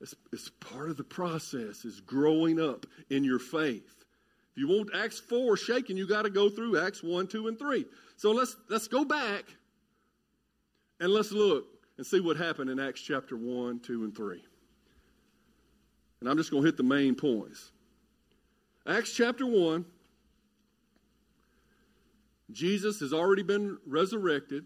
It's, 0.00 0.14
it's 0.32 0.50
part 0.60 0.90
of 0.90 0.96
the 0.96 1.04
process, 1.04 1.84
is 1.84 2.00
growing 2.00 2.60
up 2.60 2.86
in 3.10 3.22
your 3.22 3.38
faith. 3.38 4.04
If 4.52 4.58
you 4.58 4.68
want 4.68 4.90
Acts 4.94 5.20
4 5.20 5.56
shaking, 5.56 5.96
you 5.96 6.06
got 6.06 6.22
to 6.22 6.30
go 6.30 6.50
through 6.50 6.84
Acts 6.84 7.02
1, 7.02 7.28
2, 7.28 7.48
and 7.48 7.58
3. 7.58 7.86
So 8.16 8.32
let's, 8.32 8.56
let's 8.68 8.88
go 8.88 9.04
back 9.04 9.44
and 11.00 11.10
let's 11.10 11.32
look 11.32 11.66
and 11.96 12.06
see 12.06 12.20
what 12.20 12.36
happened 12.36 12.70
in 12.70 12.80
Acts 12.80 13.00
chapter 13.00 13.36
1, 13.36 13.80
2, 13.80 14.04
and 14.04 14.16
3. 14.16 14.42
And 16.20 16.28
I'm 16.28 16.36
just 16.36 16.50
going 16.50 16.62
to 16.62 16.66
hit 16.66 16.76
the 16.76 16.82
main 16.82 17.14
points. 17.14 17.70
Acts 18.86 19.12
chapter 19.12 19.46
1, 19.46 19.84
Jesus 22.52 23.00
has 23.00 23.12
already 23.12 23.42
been 23.42 23.78
resurrected. 23.86 24.64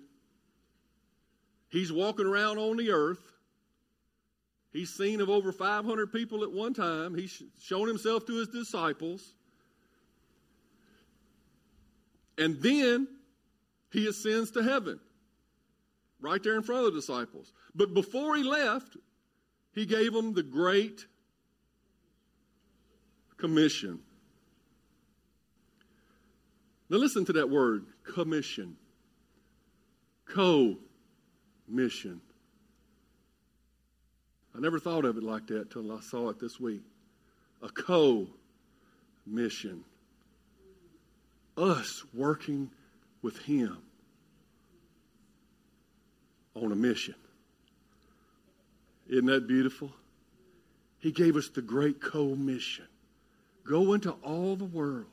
He's 1.69 1.93
walking 1.93 2.27
around 2.27 2.59
on 2.59 2.77
the 2.77 2.91
earth. 2.91 3.33
He's 4.73 4.93
seen 4.93 5.21
of 5.21 5.31
over 5.31 5.53
500 5.53 6.13
people 6.13 6.45
at 6.45 6.53
one 6.53 6.75
time. 6.75 7.15
He's 7.15 7.43
shown 7.61 7.89
himself 7.89 8.27
to 8.27 8.35
his 8.35 8.49
disciples. 8.49 9.35
And 12.39 12.61
then 12.61 13.09
he 13.91 14.07
ascends 14.07 14.51
to 14.53 14.63
heaven, 14.63 15.01
right 16.21 16.43
there 16.43 16.57
in 16.57 16.63
front 16.63 16.87
of 16.87 16.93
the 16.93 17.01
disciples. 17.01 17.53
But 17.75 17.95
before 17.95 18.37
he 18.37 18.43
left, 18.43 18.97
he 19.73 19.87
gave 19.87 20.13
them 20.13 20.35
the 20.35 20.43
Great 20.43 21.07
Commission. 23.39 24.01
Now, 26.89 26.99
listen 26.99 27.25
to 27.27 27.33
that 27.35 27.51
word 27.51 27.85
commission. 28.05 28.77
Co 30.27 30.77
mission. 31.69 32.21
I 34.57 34.61
never 34.61 34.79
thought 34.79 35.05
of 35.05 35.17
it 35.17 35.23
like 35.23 35.47
that 35.49 35.75
until 35.75 35.93
I 35.93 36.01
saw 36.01 36.31
it 36.31 36.39
this 36.41 36.59
week. 36.61 36.83
A 37.63 37.69
co 37.69 38.27
mission 39.27 39.85
us 41.57 42.05
working 42.15 42.71
with 43.23 43.39
Him 43.39 43.79
on 46.55 46.73
a 46.73 46.77
mission. 46.77 47.15
Isn't 49.09 49.27
that 49.27 49.47
beautiful? 49.47 49.93
He 50.99 51.13
gave 51.13 51.37
us 51.37 51.49
the 51.49 51.63
great 51.63 52.01
co 52.01 52.35
mission 52.35 52.87
go 53.65 53.95
into 53.95 54.13
all 54.23 54.55
the 54.57 54.65
world 54.65 55.07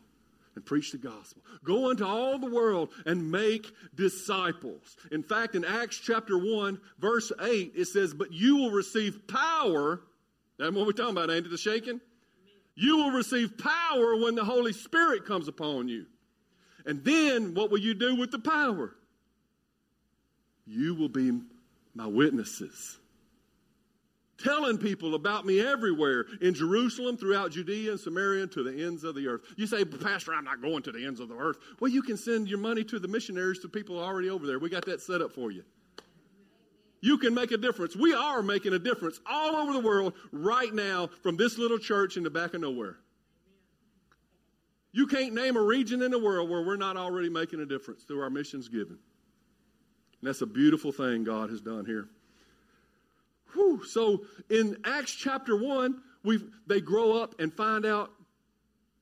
and 0.55 0.65
preach 0.65 0.91
the 0.91 0.97
gospel. 0.97 1.41
Go 1.63 1.89
into 1.89 2.05
all 2.05 2.37
the 2.37 2.49
world 2.49 2.89
and 3.05 3.31
make 3.31 3.71
disciples. 3.95 4.95
In 5.11 5.23
fact, 5.23 5.55
in 5.55 5.65
Acts 5.65 5.97
chapter 5.97 6.37
1, 6.37 6.79
verse 6.99 7.31
8, 7.41 7.73
it 7.75 7.85
says, 7.85 8.13
But 8.13 8.31
you 8.31 8.57
will 8.57 8.71
receive 8.71 9.27
power. 9.27 10.01
That's 10.59 10.73
what 10.73 10.85
we're 10.85 10.91
talking 10.91 11.17
about, 11.17 11.31
Andy, 11.31 11.49
the 11.49 11.57
shaking. 11.57 11.99
You 12.75 12.97
will 12.97 13.11
receive 13.11 13.57
power 13.57 14.15
when 14.15 14.35
the 14.35 14.45
Holy 14.45 14.73
Spirit 14.73 15.25
comes 15.25 15.47
upon 15.47 15.87
you. 15.87 16.05
And 16.85 17.03
then 17.03 17.53
what 17.53 17.71
will 17.71 17.79
you 17.79 17.93
do 17.93 18.15
with 18.15 18.31
the 18.31 18.39
power? 18.39 18.95
You 20.65 20.95
will 20.95 21.09
be 21.09 21.39
my 21.93 22.07
witnesses. 22.07 22.97
Telling 24.39 24.77
people 24.77 25.15
about 25.15 25.45
me 25.45 25.61
everywhere 25.61 26.25
in 26.41 26.53
Jerusalem, 26.53 27.17
throughout 27.17 27.51
Judea 27.51 27.91
and 27.91 27.99
Samaria, 27.99 28.43
and 28.43 28.51
to 28.53 28.63
the 28.63 28.83
ends 28.83 29.03
of 29.03 29.15
the 29.15 29.27
earth. 29.27 29.41
You 29.57 29.67
say, 29.67 29.85
Pastor, 29.85 30.33
I'm 30.33 30.43
not 30.43 30.61
going 30.61 30.81
to 30.83 30.91
the 30.91 31.05
ends 31.05 31.19
of 31.19 31.29
the 31.29 31.35
earth. 31.35 31.57
Well, 31.79 31.91
you 31.91 32.01
can 32.01 32.17
send 32.17 32.47
your 32.47 32.57
money 32.57 32.83
to 32.85 32.99
the 32.99 33.07
missionaries 33.07 33.59
to 33.59 33.69
people 33.69 33.99
already 33.99 34.29
over 34.29 34.47
there. 34.47 34.59
We 34.59 34.69
got 34.69 34.85
that 34.85 35.01
set 35.01 35.21
up 35.21 35.31
for 35.31 35.51
you. 35.51 35.63
You 37.01 37.17
can 37.17 37.33
make 37.33 37.51
a 37.51 37.57
difference. 37.57 37.95
We 37.95 38.13
are 38.13 38.41
making 38.41 38.73
a 38.73 38.79
difference 38.79 39.19
all 39.29 39.57
over 39.57 39.73
the 39.73 39.81
world 39.81 40.13
right 40.31 40.73
now 40.73 41.09
from 41.21 41.35
this 41.35 41.57
little 41.57 41.77
church 41.77 42.17
in 42.17 42.23
the 42.23 42.29
back 42.29 42.53
of 42.53 42.61
nowhere. 42.61 42.97
You 44.93 45.07
can't 45.07 45.33
name 45.33 45.57
a 45.57 45.61
region 45.61 46.01
in 46.01 46.11
the 46.11 46.19
world 46.19 46.49
where 46.49 46.61
we're 46.61 46.77
not 46.77 46.97
already 46.97 47.27
making 47.27 47.59
a 47.59 47.65
difference 47.65 48.03
through 48.03 48.21
our 48.21 48.29
missions 48.29 48.69
given. 48.69 48.97
And 50.21 50.27
that's 50.29 50.41
a 50.41 50.45
beautiful 50.45 50.91
thing 50.91 51.23
God 51.23 51.49
has 51.49 51.61
done 51.61 51.85
here. 51.85 52.07
Whew. 53.53 53.83
So 53.85 54.25
in 54.49 54.77
Acts 54.83 55.13
chapter 55.13 55.55
1, 55.55 56.01
we 56.23 56.39
they 56.67 56.81
grow 56.81 57.21
up 57.21 57.39
and 57.39 57.53
find 57.53 57.85
out 57.85 58.11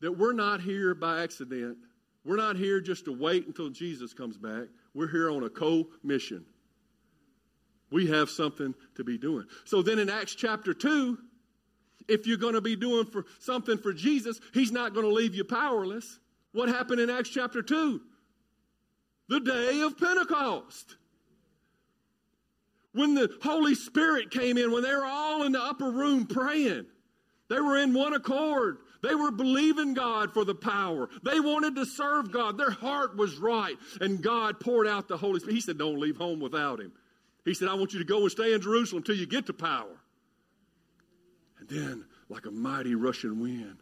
that 0.01 0.12
we're 0.12 0.34
not 0.34 0.62
here 0.62 0.93
by 0.96 1.24
accident. 1.24 1.77
We're 2.24 2.38
not 2.38 2.55
here 2.55 2.81
just 2.81 3.05
to 3.05 3.17
wait 3.17 3.48
until 3.48 3.70
Jesus 3.70 4.13
comes 4.13 4.38
back. 4.38 4.67
We're 4.93 5.10
here 5.10 5.29
on 5.29 5.43
a 5.43 5.50
co 5.50 5.88
mission. 6.03 6.46
We 7.91 8.08
have 8.08 8.29
something 8.29 8.74
to 8.96 9.03
be 9.03 9.17
doing. 9.17 9.46
So 9.65 9.81
then 9.81 10.00
in 10.00 10.10
Acts 10.10 10.34
chapter 10.34 10.74
2, 10.74 11.17
if 12.08 12.25
you're 12.25 12.38
going 12.38 12.53
to 12.53 12.62
be 12.62 12.75
doing 12.75 13.05
for 13.05 13.25
something 13.39 13.77
for 13.77 13.93
Jesus, 13.93 14.39
he's 14.53 14.72
not 14.72 14.93
going 14.93 15.05
to 15.05 15.12
leave 15.12 15.36
you 15.36 15.43
powerless. 15.43 16.20
What 16.53 16.70
happened 16.70 17.01
in 17.01 17.10
Acts 17.10 17.29
chapter 17.29 17.62
2? 17.62 18.01
The 19.29 19.39
day 19.39 19.81
of 19.81 19.98
Pentecost. 19.98 20.96
When 22.93 23.15
the 23.15 23.29
Holy 23.41 23.75
Spirit 23.75 24.31
came 24.31 24.57
in, 24.57 24.71
when 24.71 24.83
they 24.83 24.93
were 24.93 25.05
all 25.05 25.43
in 25.43 25.53
the 25.53 25.63
upper 25.63 25.89
room 25.89 26.25
praying, 26.25 26.86
they 27.50 27.60
were 27.60 27.77
in 27.77 27.93
one 27.93 28.13
accord. 28.13 28.79
They 29.01 29.15
were 29.15 29.31
believing 29.31 29.93
God 29.93 30.33
for 30.33 30.45
the 30.45 30.55
power. 30.55 31.10
They 31.24 31.39
wanted 31.39 31.75
to 31.75 31.86
serve 31.86 32.31
God. 32.31 32.57
Their 32.57 32.69
heart 32.69 33.17
was 33.17 33.38
right. 33.38 33.75
And 34.00 34.21
God 34.21 34.60
poured 34.60 34.88
out 34.88 35.07
the 35.07 35.17
Holy 35.17 35.39
Spirit. 35.39 35.55
He 35.55 35.62
said, 35.62 35.77
Don't 35.77 36.00
leave 36.00 36.17
home 36.17 36.39
without 36.39 36.79
Him. 36.79 36.91
He 37.45 37.53
said, 37.53 37.67
I 37.67 37.74
want 37.74 37.93
you 37.93 38.00
to 38.00 38.05
go 38.05 38.21
and 38.21 38.31
stay 38.31 38.53
in 38.53 38.62
Jerusalem 38.62 39.00
until 39.00 39.15
you 39.15 39.25
get 39.25 39.48
the 39.48 39.53
power. 39.53 39.98
And 41.60 41.67
then, 41.67 42.05
like 42.29 42.45
a 42.45 42.51
mighty 42.51 42.95
rushing 42.95 43.39
wind, 43.39 43.77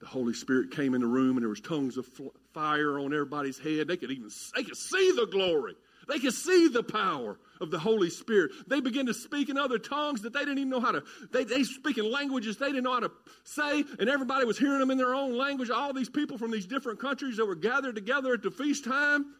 the 0.00 0.06
Holy 0.06 0.32
Spirit 0.32 0.70
came 0.70 0.94
in 0.94 1.00
the 1.00 1.06
room 1.06 1.36
and 1.36 1.42
there 1.42 1.48
was 1.48 1.60
tongues 1.60 1.96
of 1.96 2.06
fire 2.54 2.98
on 3.00 3.12
everybody's 3.12 3.58
head. 3.58 3.88
They 3.88 3.96
could 3.96 4.10
even 4.10 4.30
they 4.54 4.62
could 4.62 4.76
see 4.76 5.12
the 5.16 5.26
glory. 5.26 5.74
They 6.08 6.18
could 6.18 6.32
see 6.32 6.68
the 6.68 6.82
power 6.82 7.38
of 7.60 7.70
the 7.70 7.78
Holy 7.78 8.08
Spirit. 8.08 8.52
They 8.66 8.80
began 8.80 9.06
to 9.06 9.14
speak 9.14 9.50
in 9.50 9.58
other 9.58 9.78
tongues 9.78 10.22
that 10.22 10.32
they 10.32 10.40
didn't 10.40 10.58
even 10.58 10.70
know 10.70 10.80
how 10.80 10.92
to. 10.92 11.02
They, 11.32 11.44
they 11.44 11.64
speak 11.64 11.98
in 11.98 12.10
languages 12.10 12.56
they 12.56 12.68
didn't 12.68 12.84
know 12.84 12.94
how 12.94 13.00
to 13.00 13.10
say, 13.44 13.84
and 13.98 14.08
everybody 14.08 14.46
was 14.46 14.58
hearing 14.58 14.78
them 14.78 14.90
in 14.90 14.98
their 14.98 15.14
own 15.14 15.36
language. 15.36 15.70
All 15.70 15.92
these 15.92 16.08
people 16.08 16.38
from 16.38 16.50
these 16.50 16.66
different 16.66 16.98
countries 16.98 17.36
that 17.36 17.46
were 17.46 17.54
gathered 17.54 17.94
together 17.94 18.32
at 18.32 18.42
the 18.42 18.50
feast 18.50 18.84
time. 18.84 19.34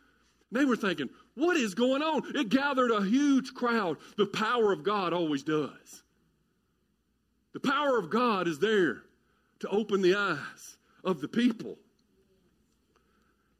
They 0.51 0.65
were 0.65 0.77
thinking, 0.77 1.11
what 1.35 1.57
is 1.57 1.75
going 1.75 2.03
on? 2.03 2.23
It 2.35 2.49
gathered 2.49 2.91
a 2.91 3.03
huge 3.03 3.53
crowd. 3.55 3.99
The 4.17 4.27
power 4.27 4.73
of 4.73 4.83
God 4.83 5.13
always 5.13 5.43
does. 5.43 6.03
The 7.53 7.61
power 7.61 7.99
of 7.99 8.11
God 8.11 8.47
is 8.47 8.59
there. 8.59 9.03
to 9.61 9.69
open 9.69 10.03
the 10.03 10.15
eyes 10.15 10.77
of 11.03 11.21
the 11.21 11.29
people. 11.29 11.77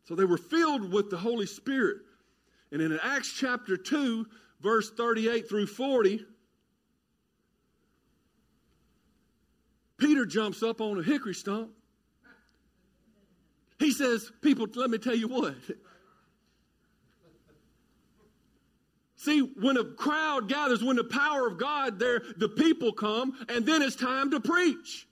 So 0.05 0.15
they 0.15 0.25
were 0.25 0.39
filled 0.39 0.93
with 0.93 1.11
the 1.11 1.19
Holy 1.19 1.47
Spirit. 1.47 1.99
And 2.71 2.83
in 2.83 2.99
Acts 3.03 3.33
chapter 3.33 3.77
2, 3.77 4.27
verse 4.61 4.91
38 4.91 5.49
through 5.49 5.67
40, 5.67 6.25
Peter 9.97 10.27
jumps 10.27 10.63
up 10.63 10.81
on 10.81 10.99
a 10.99 11.03
hickory 11.03 11.35
stump. 11.35 11.71
He 13.79 13.93
says, 13.93 14.31
People, 14.43 14.67
let 14.75 14.91
me 14.91 14.99
tell 14.99 15.15
you 15.15 15.29
what. 15.29 15.55
See, 19.17 19.41
when 19.41 19.77
a 19.77 19.85
crowd 19.85 20.49
gathers, 20.49 20.83
when 20.83 20.95
the 20.95 21.05
power 21.05 21.49
of 21.49 21.59
God 21.59 21.99
there, 21.99 22.23
the 22.37 22.49
people 22.49 22.93
come, 22.93 23.33
and 23.49 23.67
then 23.67 23.83
it's 23.83 23.97
time 23.97 24.31
to 24.31 24.41
preach. 24.41 25.09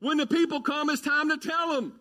When 0.00 0.16
the 0.16 0.26
people 0.26 0.62
come, 0.62 0.88
it's 0.88 1.02
time 1.02 1.28
to 1.28 1.36
tell 1.36 1.74
them. 1.74 2.00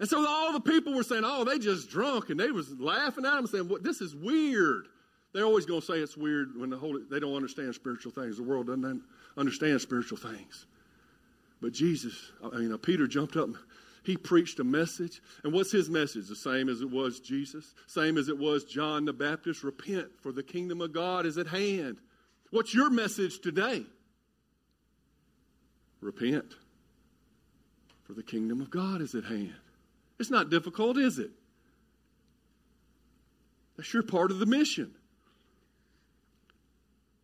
And 0.00 0.08
so 0.08 0.24
all 0.26 0.52
the 0.52 0.60
people 0.60 0.94
were 0.94 1.02
saying, 1.02 1.22
"Oh, 1.24 1.44
they 1.44 1.58
just 1.58 1.90
drunk," 1.90 2.30
and 2.30 2.38
they 2.38 2.50
was 2.50 2.70
laughing 2.78 3.24
at 3.24 3.34
them, 3.34 3.46
saying, 3.46 3.68
well, 3.68 3.80
"This 3.80 4.00
is 4.00 4.14
weird." 4.14 4.88
They're 5.32 5.44
always 5.44 5.66
going 5.66 5.80
to 5.80 5.86
say 5.86 5.98
it's 5.98 6.16
weird 6.16 6.58
when 6.58 6.70
the 6.70 6.78
Holy, 6.78 7.02
they 7.10 7.20
don't 7.20 7.34
understand 7.34 7.74
spiritual 7.74 8.12
things. 8.12 8.38
The 8.38 8.42
world 8.42 8.68
doesn't 8.68 9.02
understand 9.36 9.80
spiritual 9.80 10.18
things. 10.18 10.66
But 11.60 11.72
Jesus, 11.72 12.32
uh, 12.42 12.50
I 12.52 12.58
mean, 12.58 12.76
Peter 12.78 13.06
jumped 13.06 13.36
up. 13.36 13.50
He 14.04 14.16
preached 14.16 14.58
a 14.58 14.64
message. 14.64 15.20
And 15.44 15.52
what's 15.52 15.70
his 15.70 15.90
message? 15.90 16.28
The 16.28 16.36
same 16.36 16.68
as 16.68 16.80
it 16.80 16.90
was 16.90 17.20
Jesus, 17.20 17.74
same 17.86 18.16
as 18.16 18.28
it 18.28 18.38
was 18.38 18.64
John 18.64 19.04
the 19.04 19.12
Baptist. 19.12 19.64
Repent, 19.64 20.08
for 20.20 20.32
the 20.32 20.42
kingdom 20.42 20.80
of 20.80 20.92
God 20.92 21.26
is 21.26 21.36
at 21.36 21.46
hand. 21.46 21.98
What's 22.50 22.72
your 22.72 22.88
message 22.88 23.40
today? 23.40 23.84
Repent, 26.00 26.54
for 28.04 28.14
the 28.14 28.22
kingdom 28.22 28.62
of 28.62 28.70
God 28.70 29.02
is 29.02 29.14
at 29.14 29.24
hand. 29.24 29.54
It's 30.18 30.30
not 30.30 30.50
difficult, 30.50 30.98
is 30.98 31.18
it? 31.18 31.30
That's 33.76 33.92
your 33.92 34.02
part 34.02 34.30
of 34.30 34.40
the 34.40 34.46
mission. 34.46 34.94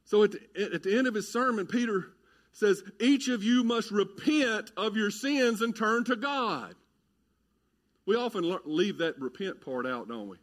So 0.05 0.23
at 0.23 0.33
the, 0.33 0.73
at 0.75 0.83
the 0.83 0.97
end 0.97 1.07
of 1.07 1.15
his 1.15 1.33
sermon, 1.33 1.67
Peter 1.67 2.13
says, 2.53 2.83
Each 3.01 3.29
of 3.29 3.43
you 3.43 3.65
must 3.65 3.91
repent 3.91 4.71
of 4.77 4.97
your 4.97 5.11
sins 5.11 5.61
and 5.61 5.75
turn 5.75 6.05
to 6.05 6.17
God. 6.17 6.75
We 8.07 8.17
often 8.17 8.59
leave 8.65 8.99
that 8.99 9.19
repent 9.19 9.61
part 9.61 9.87
out, 9.87 10.09
don't 10.09 10.29
we? 10.29 10.37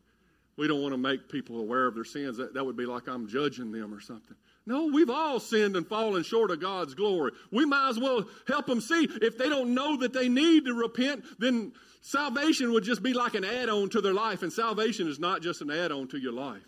We 0.57 0.67
don't 0.67 0.81
want 0.81 0.93
to 0.93 0.97
make 0.97 1.29
people 1.29 1.59
aware 1.59 1.87
of 1.87 1.95
their 1.95 2.03
sins. 2.03 2.37
That, 2.37 2.53
that 2.53 2.65
would 2.65 2.77
be 2.77 2.85
like 2.85 3.07
I'm 3.07 3.27
judging 3.27 3.71
them 3.71 3.93
or 3.93 4.01
something. 4.01 4.35
No, 4.65 4.87
we've 4.87 5.09
all 5.09 5.39
sinned 5.39 5.75
and 5.75 5.87
fallen 5.87 6.23
short 6.23 6.51
of 6.51 6.59
God's 6.59 6.93
glory. 6.93 7.31
We 7.51 7.65
might 7.65 7.89
as 7.89 7.99
well 7.99 8.25
help 8.47 8.67
them 8.67 8.79
see. 8.79 9.09
If 9.21 9.37
they 9.37 9.49
don't 9.49 9.73
know 9.73 9.97
that 9.97 10.13
they 10.13 10.29
need 10.29 10.65
to 10.65 10.73
repent, 10.73 11.23
then 11.39 11.73
salvation 12.01 12.71
would 12.73 12.83
just 12.83 13.01
be 13.01 13.13
like 13.13 13.33
an 13.33 13.43
add 13.43 13.69
on 13.69 13.89
to 13.89 14.01
their 14.01 14.13
life. 14.13 14.43
And 14.43 14.53
salvation 14.53 15.07
is 15.07 15.19
not 15.19 15.41
just 15.41 15.61
an 15.61 15.71
add 15.71 15.91
on 15.91 16.07
to 16.09 16.19
your 16.19 16.33
life. 16.33 16.61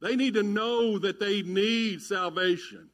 They 0.00 0.16
need 0.16 0.34
to 0.34 0.42
know 0.42 0.98
that 0.98 1.18
they 1.18 1.42
need 1.42 2.02
salvation. 2.02 2.90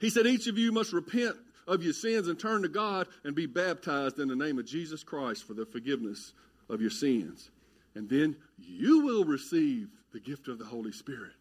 He 0.00 0.10
said, 0.10 0.26
Each 0.26 0.46
of 0.46 0.58
you 0.58 0.70
must 0.70 0.92
repent 0.92 1.36
of 1.66 1.82
your 1.82 1.94
sins 1.94 2.28
and 2.28 2.38
turn 2.38 2.62
to 2.62 2.68
God 2.68 3.08
and 3.24 3.34
be 3.34 3.46
baptized 3.46 4.18
in 4.18 4.28
the 4.28 4.36
name 4.36 4.58
of 4.58 4.66
Jesus 4.66 5.02
Christ 5.02 5.44
for 5.44 5.54
the 5.54 5.66
forgiveness 5.66 6.32
of 6.68 6.80
your 6.80 6.90
sins. 6.90 7.50
And 7.94 8.08
then 8.08 8.36
you 8.58 9.00
will 9.00 9.24
receive 9.24 9.88
the 10.12 10.20
gift 10.20 10.48
of 10.48 10.58
the 10.58 10.64
Holy 10.64 10.92
Spirit. 10.92 11.32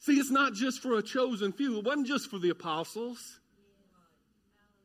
See, 0.00 0.14
it's 0.14 0.30
not 0.30 0.54
just 0.54 0.80
for 0.80 0.98
a 0.98 1.02
chosen 1.02 1.52
few. 1.52 1.78
It 1.78 1.84
wasn't 1.84 2.06
just 2.06 2.30
for 2.30 2.38
the 2.38 2.50
apostles. 2.50 3.40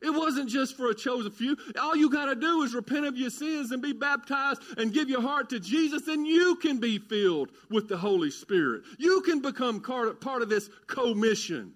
It 0.02 0.10
wasn't 0.10 0.50
just 0.50 0.76
for 0.76 0.90
a 0.90 0.94
chosen 0.94 1.30
few. 1.30 1.56
All 1.80 1.96
you 1.96 2.10
got 2.10 2.26
to 2.26 2.34
do 2.34 2.62
is 2.62 2.74
repent 2.74 3.06
of 3.06 3.16
your 3.16 3.30
sins 3.30 3.70
and 3.70 3.80
be 3.80 3.92
baptized 3.92 4.60
and 4.76 4.92
give 4.92 5.08
your 5.08 5.22
heart 5.22 5.48
to 5.50 5.60
Jesus, 5.60 6.08
and 6.08 6.26
you 6.26 6.56
can 6.56 6.78
be 6.78 6.98
filled 6.98 7.50
with 7.70 7.88
the 7.88 7.96
Holy 7.96 8.30
Spirit. 8.30 8.82
You 8.98 9.22
can 9.22 9.40
become 9.40 9.80
part 9.80 10.42
of 10.42 10.48
this 10.48 10.68
commission. 10.86 11.72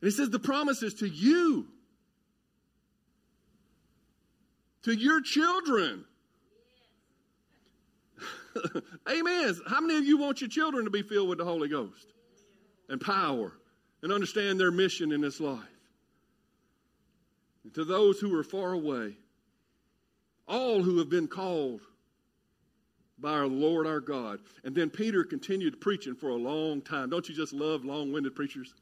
And 0.00 0.10
he 0.10 0.10
says 0.10 0.30
the 0.30 0.38
promise 0.38 0.82
is 0.82 0.94
to 0.94 1.08
you, 1.08 1.68
to 4.84 4.92
your 4.92 5.20
children. 5.20 6.04
Amen. 9.10 9.54
How 9.66 9.80
many 9.80 9.98
of 9.98 10.04
you 10.04 10.18
want 10.18 10.40
your 10.40 10.50
children 10.50 10.84
to 10.84 10.90
be 10.90 11.02
filled 11.02 11.28
with 11.28 11.38
the 11.38 11.44
Holy 11.44 11.68
Ghost 11.68 12.12
and 12.88 13.00
power 13.00 13.52
and 14.02 14.12
understand 14.12 14.60
their 14.60 14.70
mission 14.70 15.12
in 15.12 15.20
this 15.20 15.40
life? 15.40 15.58
And 17.64 17.74
to 17.74 17.84
those 17.84 18.18
who 18.18 18.36
are 18.38 18.44
far 18.44 18.72
away, 18.72 19.16
all 20.48 20.82
who 20.82 20.98
have 20.98 21.08
been 21.08 21.28
called 21.28 21.80
by 23.18 23.30
our 23.30 23.46
Lord 23.46 23.86
our 23.86 24.00
God. 24.00 24.40
And 24.64 24.74
then 24.74 24.90
Peter 24.90 25.24
continued 25.24 25.80
preaching 25.80 26.14
for 26.14 26.30
a 26.30 26.34
long 26.34 26.82
time. 26.82 27.08
Don't 27.08 27.28
you 27.28 27.34
just 27.34 27.52
love 27.52 27.84
long 27.84 28.12
winded 28.12 28.34
preachers? 28.34 28.74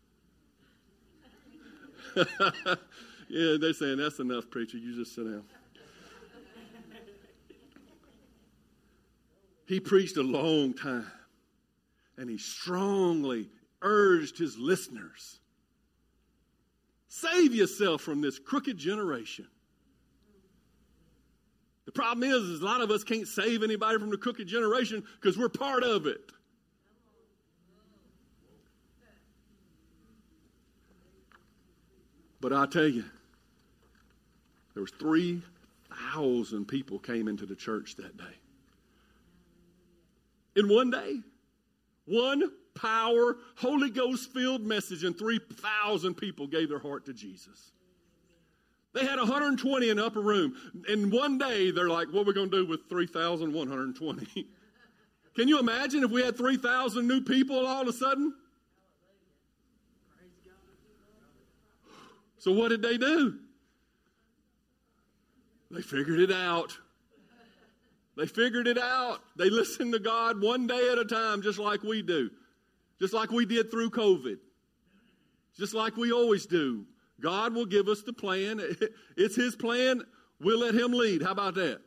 yeah, 2.16 3.56
they're 3.60 3.74
saying 3.74 3.98
that's 3.98 4.18
enough, 4.18 4.50
preacher. 4.50 4.78
You 4.78 4.96
just 4.96 5.14
sit 5.14 5.24
down. 5.24 5.44
He 9.70 9.78
preached 9.78 10.16
a 10.16 10.22
long 10.24 10.74
time, 10.74 11.06
and 12.18 12.28
he 12.28 12.38
strongly 12.38 13.48
urged 13.80 14.36
his 14.36 14.58
listeners 14.58 15.38
save 17.06 17.54
yourself 17.54 18.00
from 18.00 18.20
this 18.20 18.38
crooked 18.40 18.76
generation. 18.78 19.46
The 21.84 21.92
problem 21.92 22.28
is, 22.28 22.42
is 22.42 22.60
a 22.60 22.64
lot 22.64 22.80
of 22.80 22.90
us 22.90 23.04
can't 23.04 23.28
save 23.28 23.62
anybody 23.62 23.98
from 23.98 24.10
the 24.10 24.16
crooked 24.16 24.48
generation 24.48 25.04
because 25.20 25.38
we're 25.38 25.48
part 25.48 25.84
of 25.84 26.06
it. 26.06 26.20
But 32.40 32.52
I 32.52 32.66
tell 32.66 32.88
you, 32.88 33.04
there 34.74 34.82
was 34.82 34.92
3,000 34.98 36.64
people 36.66 36.98
came 36.98 37.28
into 37.28 37.46
the 37.46 37.56
church 37.56 37.94
that 37.96 38.16
day. 38.16 38.39
In 40.56 40.68
one 40.68 40.90
day, 40.90 41.20
one 42.06 42.50
power, 42.74 43.36
Holy 43.56 43.90
Ghost 43.90 44.32
filled 44.32 44.62
message, 44.62 45.04
and 45.04 45.16
3,000 45.16 46.14
people 46.14 46.46
gave 46.46 46.68
their 46.68 46.78
heart 46.78 47.06
to 47.06 47.12
Jesus. 47.12 47.72
They 48.92 49.04
had 49.04 49.18
120 49.18 49.88
in 49.88 49.98
the 49.98 50.06
upper 50.06 50.20
room. 50.20 50.54
In 50.88 51.10
one 51.10 51.38
day, 51.38 51.70
they're 51.70 51.88
like, 51.88 52.08
what 52.08 52.22
are 52.22 52.24
we 52.24 52.32
going 52.32 52.50
to 52.50 52.64
do 52.64 52.66
with 52.66 52.88
3,120? 52.88 54.46
Can 55.36 55.46
you 55.46 55.60
imagine 55.60 56.02
if 56.02 56.10
we 56.10 56.22
had 56.22 56.36
3,000 56.36 57.06
new 57.06 57.20
people 57.20 57.66
all 57.66 57.82
of 57.82 57.88
a 57.88 57.92
sudden? 57.92 58.34
So, 62.38 62.50
what 62.52 62.70
did 62.70 62.82
they 62.82 62.96
do? 62.96 63.38
They 65.70 65.82
figured 65.82 66.18
it 66.18 66.32
out. 66.32 66.76
They 68.16 68.26
figured 68.26 68.66
it 68.66 68.78
out. 68.78 69.20
They 69.36 69.50
listened 69.50 69.92
to 69.92 69.98
God 69.98 70.40
one 70.40 70.66
day 70.66 70.90
at 70.90 70.98
a 70.98 71.04
time, 71.04 71.42
just 71.42 71.58
like 71.58 71.82
we 71.82 72.02
do, 72.02 72.30
just 72.98 73.14
like 73.14 73.30
we 73.30 73.46
did 73.46 73.70
through 73.70 73.90
COVID, 73.90 74.38
just 75.56 75.74
like 75.74 75.96
we 75.96 76.12
always 76.12 76.46
do. 76.46 76.84
God 77.20 77.54
will 77.54 77.66
give 77.66 77.88
us 77.88 78.02
the 78.02 78.12
plan. 78.12 78.60
It's 79.16 79.36
His 79.36 79.54
plan. 79.54 80.02
We'll 80.40 80.60
let 80.60 80.74
Him 80.74 80.92
lead. 80.92 81.22
How 81.22 81.32
about 81.32 81.54
that? 81.54 81.80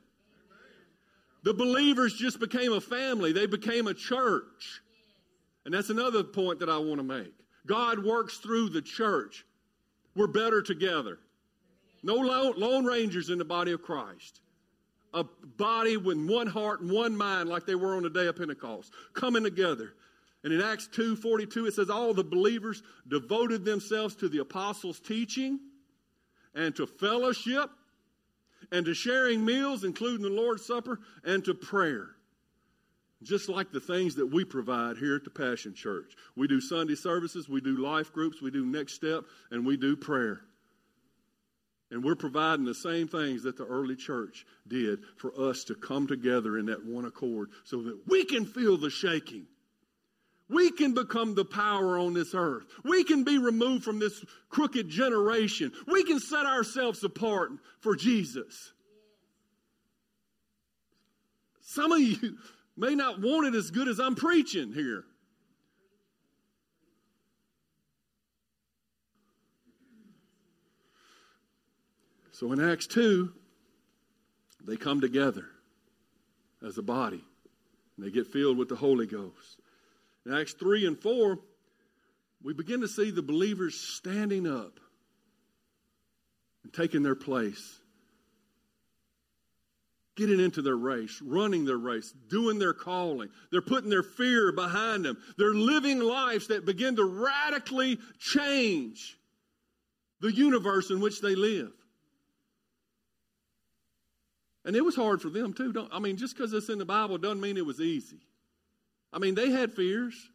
The 1.43 1.53
believers 1.53 2.13
just 2.13 2.39
became 2.39 2.71
a 2.71 2.81
family, 2.81 3.33
they 3.33 3.47
became 3.47 3.87
a 3.87 3.93
church. 3.93 4.81
And 5.65 5.73
that's 5.73 5.89
another 5.89 6.23
point 6.23 6.59
that 6.59 6.69
I 6.69 6.77
want 6.77 6.97
to 6.97 7.03
make. 7.03 7.33
God 7.65 8.03
works 8.03 8.37
through 8.37 8.69
the 8.69 8.81
church. 8.81 9.45
We're 10.13 10.27
better 10.27 10.61
together. 10.61 11.19
No 12.03 12.15
lone 12.15 12.85
rangers 12.85 13.29
in 13.29 13.37
the 13.37 13.45
body 13.45 13.71
of 13.71 13.81
Christ 13.81 14.41
a 15.13 15.23
body 15.57 15.97
with 15.97 16.17
one 16.17 16.47
heart 16.47 16.81
and 16.81 16.91
one 16.91 17.15
mind 17.15 17.49
like 17.49 17.65
they 17.65 17.75
were 17.75 17.95
on 17.95 18.03
the 18.03 18.09
day 18.09 18.27
of 18.27 18.35
Pentecost, 18.35 18.91
coming 19.13 19.43
together. 19.43 19.93
And 20.43 20.51
in 20.51 20.61
Acts 20.61 20.87
2:42 20.87 21.67
it 21.67 21.73
says 21.73 21.89
all 21.89 22.13
the 22.13 22.23
believers 22.23 22.83
devoted 23.07 23.63
themselves 23.63 24.15
to 24.15 24.29
the 24.29 24.39
apostles' 24.39 24.99
teaching 24.99 25.59
and 26.53 26.75
to 26.75 26.85
fellowship 26.85 27.69
and 28.71 28.85
to 28.85 28.93
sharing 28.93 29.45
meals 29.45 29.83
including 29.83 30.21
the 30.21 30.29
Lord's 30.29 30.65
Supper 30.65 30.99
and 31.23 31.43
to 31.45 31.53
prayer. 31.53 32.15
Just 33.21 33.47
like 33.47 33.71
the 33.71 33.79
things 33.79 34.15
that 34.15 34.25
we 34.25 34.43
provide 34.43 34.97
here 34.97 35.15
at 35.15 35.23
the 35.23 35.29
Passion 35.29 35.73
Church. 35.73 36.13
We 36.35 36.47
do 36.47 36.59
Sunday 36.59 36.95
services, 36.95 37.47
we 37.47 37.61
do 37.61 37.77
life 37.77 38.11
groups, 38.11 38.41
we 38.41 38.51
do 38.51 38.65
next 38.65 38.93
step, 38.93 39.23
and 39.49 39.65
we 39.65 39.77
do 39.77 39.95
prayer. 39.95 40.41
And 41.93 42.03
we're 42.03 42.15
providing 42.15 42.65
the 42.65 42.73
same 42.73 43.07
things 43.07 43.43
that 43.43 43.55
the 43.55 43.67
early 43.67 43.95
church 43.95 44.47
did 44.67 45.03
for 45.17 45.31
us 45.39 45.63
to 45.65 45.75
come 45.75 46.07
together 46.07 46.57
in 46.57 46.65
that 46.65 46.83
one 46.83 47.05
accord 47.05 47.51
so 47.65 47.83
that 47.83 47.99
we 48.07 48.25
can 48.25 48.47
feel 48.47 48.77
the 48.77 48.89
shaking. 48.89 49.45
We 50.49 50.71
can 50.71 50.95
become 50.95 51.35
the 51.35 51.45
power 51.45 51.99
on 51.99 52.15
this 52.15 52.33
earth. 52.33 52.65
We 52.83 53.03
can 53.03 53.23
be 53.23 53.37
removed 53.37 53.83
from 53.83 53.99
this 53.99 54.25
crooked 54.49 54.89
generation. 54.89 55.71
We 55.85 56.03
can 56.03 56.19
set 56.19 56.47
ourselves 56.47 57.03
apart 57.03 57.51
for 57.81 57.95
Jesus. 57.95 58.73
Some 61.61 61.91
of 61.91 61.99
you 61.99 62.39
may 62.75 62.95
not 62.95 63.21
want 63.21 63.45
it 63.45 63.55
as 63.55 63.69
good 63.69 63.87
as 63.87 63.99
I'm 63.99 64.15
preaching 64.15 64.73
here. 64.73 65.05
So 72.43 72.51
in 72.51 72.59
Acts 72.59 72.87
2, 72.87 73.31
they 74.65 74.75
come 74.75 74.99
together 74.99 75.45
as 76.61 76.77
a 76.77 76.81
body 76.81 77.23
and 77.95 78.05
they 78.05 78.11
get 78.11 78.27
filled 78.27 78.57
with 78.57 78.67
the 78.67 78.75
Holy 78.75 79.05
Ghost. 79.07 79.61
In 80.25 80.33
Acts 80.33 80.51
3 80.51 80.85
and 80.87 80.99
4, 81.01 81.39
we 82.43 82.53
begin 82.53 82.81
to 82.81 82.87
see 82.89 83.11
the 83.11 83.21
believers 83.21 83.75
standing 83.79 84.45
up 84.45 84.81
and 86.65 86.73
taking 86.73 87.01
their 87.01 87.15
place, 87.15 87.79
getting 90.17 90.41
into 90.41 90.61
their 90.61 90.75
race, 90.75 91.21
running 91.23 91.63
their 91.63 91.77
race, 91.77 92.13
doing 92.27 92.59
their 92.59 92.73
calling. 92.73 93.29
They're 93.53 93.61
putting 93.61 93.89
their 93.89 94.03
fear 94.03 94.51
behind 94.51 95.05
them. 95.05 95.17
They're 95.37 95.53
living 95.53 96.01
lives 96.01 96.47
that 96.47 96.65
begin 96.65 96.97
to 96.97 97.05
radically 97.05 97.99
change 98.19 99.17
the 100.19 100.33
universe 100.33 100.89
in 100.89 100.99
which 100.99 101.21
they 101.21 101.35
live. 101.35 101.71
And 104.65 104.75
it 104.75 104.85
was 104.85 104.95
hard 104.95 105.21
for 105.21 105.29
them 105.29 105.53
too. 105.53 105.73
Don't, 105.73 105.89
I 105.93 105.99
mean, 105.99 106.17
just 106.17 106.35
because 106.35 106.53
it's 106.53 106.69
in 106.69 106.77
the 106.77 106.85
Bible 106.85 107.17
doesn't 107.17 107.41
mean 107.41 107.57
it 107.57 107.65
was 107.65 107.81
easy. 107.81 108.19
I 109.11 109.19
mean, 109.19 109.35
they 109.35 109.51
had 109.51 109.73
fears. 109.73 110.29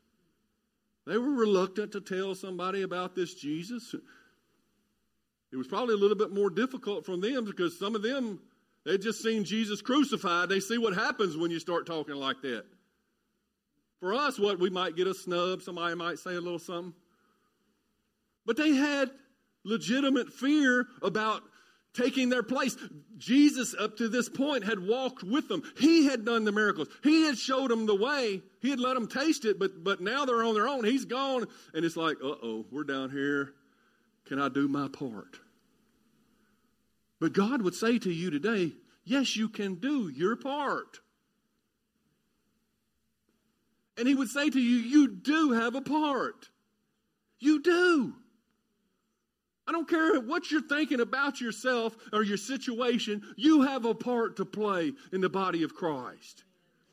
They 1.06 1.16
were 1.16 1.32
reluctant 1.32 1.92
to 1.92 2.00
tell 2.00 2.34
somebody 2.34 2.82
about 2.82 3.14
this 3.14 3.34
Jesus. 3.34 3.94
It 5.50 5.56
was 5.56 5.66
probably 5.66 5.94
a 5.94 5.98
little 5.98 6.16
bit 6.16 6.32
more 6.32 6.50
difficult 6.50 7.06
for 7.06 7.16
them 7.16 7.46
because 7.46 7.78
some 7.78 7.94
of 7.94 8.02
them, 8.02 8.40
they'd 8.84 9.00
just 9.00 9.22
seen 9.22 9.44
Jesus 9.44 9.80
crucified. 9.80 10.50
They 10.50 10.60
see 10.60 10.76
what 10.76 10.94
happens 10.94 11.36
when 11.36 11.50
you 11.50 11.58
start 11.58 11.86
talking 11.86 12.16
like 12.16 12.42
that. 12.42 12.64
For 14.00 14.14
us, 14.14 14.38
what 14.38 14.60
we 14.60 14.68
might 14.68 14.96
get 14.96 15.06
a 15.06 15.14
snub, 15.14 15.62
somebody 15.62 15.94
might 15.94 16.18
say 16.18 16.34
a 16.34 16.40
little 16.40 16.58
something. 16.58 16.92
But 18.44 18.56
they 18.56 18.74
had 18.74 19.10
legitimate 19.64 20.32
fear 20.32 20.86
about 21.02 21.42
taking 21.98 22.28
their 22.28 22.42
place. 22.42 22.76
Jesus, 23.16 23.74
up 23.78 23.96
to 23.98 24.08
this 24.08 24.28
point, 24.28 24.64
had 24.64 24.86
walked 24.86 25.22
with 25.22 25.48
them. 25.48 25.62
He 25.78 26.06
had 26.06 26.24
done 26.24 26.44
the 26.44 26.52
miracles. 26.52 26.88
He 27.02 27.22
had 27.24 27.36
showed 27.36 27.70
them 27.70 27.86
the 27.86 27.94
way. 27.94 28.42
He 28.60 28.70
had 28.70 28.80
let 28.80 28.94
them 28.94 29.08
taste 29.08 29.44
it, 29.44 29.58
but, 29.58 29.82
but 29.82 30.00
now 30.00 30.24
they're 30.24 30.44
on 30.44 30.54
their 30.54 30.68
own. 30.68 30.84
He's 30.84 31.04
gone. 31.04 31.46
And 31.74 31.84
it's 31.84 31.96
like, 31.96 32.18
uh 32.22 32.36
oh, 32.42 32.66
we're 32.70 32.84
down 32.84 33.10
here. 33.10 33.54
Can 34.26 34.40
I 34.40 34.48
do 34.48 34.68
my 34.68 34.88
part? 34.88 35.38
But 37.20 37.32
God 37.32 37.62
would 37.62 37.74
say 37.74 37.98
to 37.98 38.10
you 38.10 38.30
today, 38.30 38.72
yes, 39.04 39.36
you 39.36 39.48
can 39.48 39.76
do 39.76 40.08
your 40.08 40.36
part. 40.36 41.00
And 43.96 44.06
He 44.06 44.14
would 44.14 44.28
say 44.28 44.48
to 44.48 44.60
you, 44.60 44.76
you 44.76 45.08
do 45.08 45.52
have 45.52 45.74
a 45.74 45.80
part. 45.80 46.48
You 47.40 47.60
do. 47.60 48.14
I 49.68 49.72
don't 49.72 49.86
care 49.86 50.18
what 50.18 50.50
you're 50.50 50.62
thinking 50.62 51.00
about 51.00 51.42
yourself 51.42 51.94
or 52.10 52.22
your 52.22 52.38
situation, 52.38 53.22
you 53.36 53.62
have 53.62 53.84
a 53.84 53.94
part 53.94 54.36
to 54.36 54.46
play 54.46 54.94
in 55.12 55.20
the 55.20 55.28
body 55.28 55.62
of 55.62 55.74
Christ. 55.74 56.44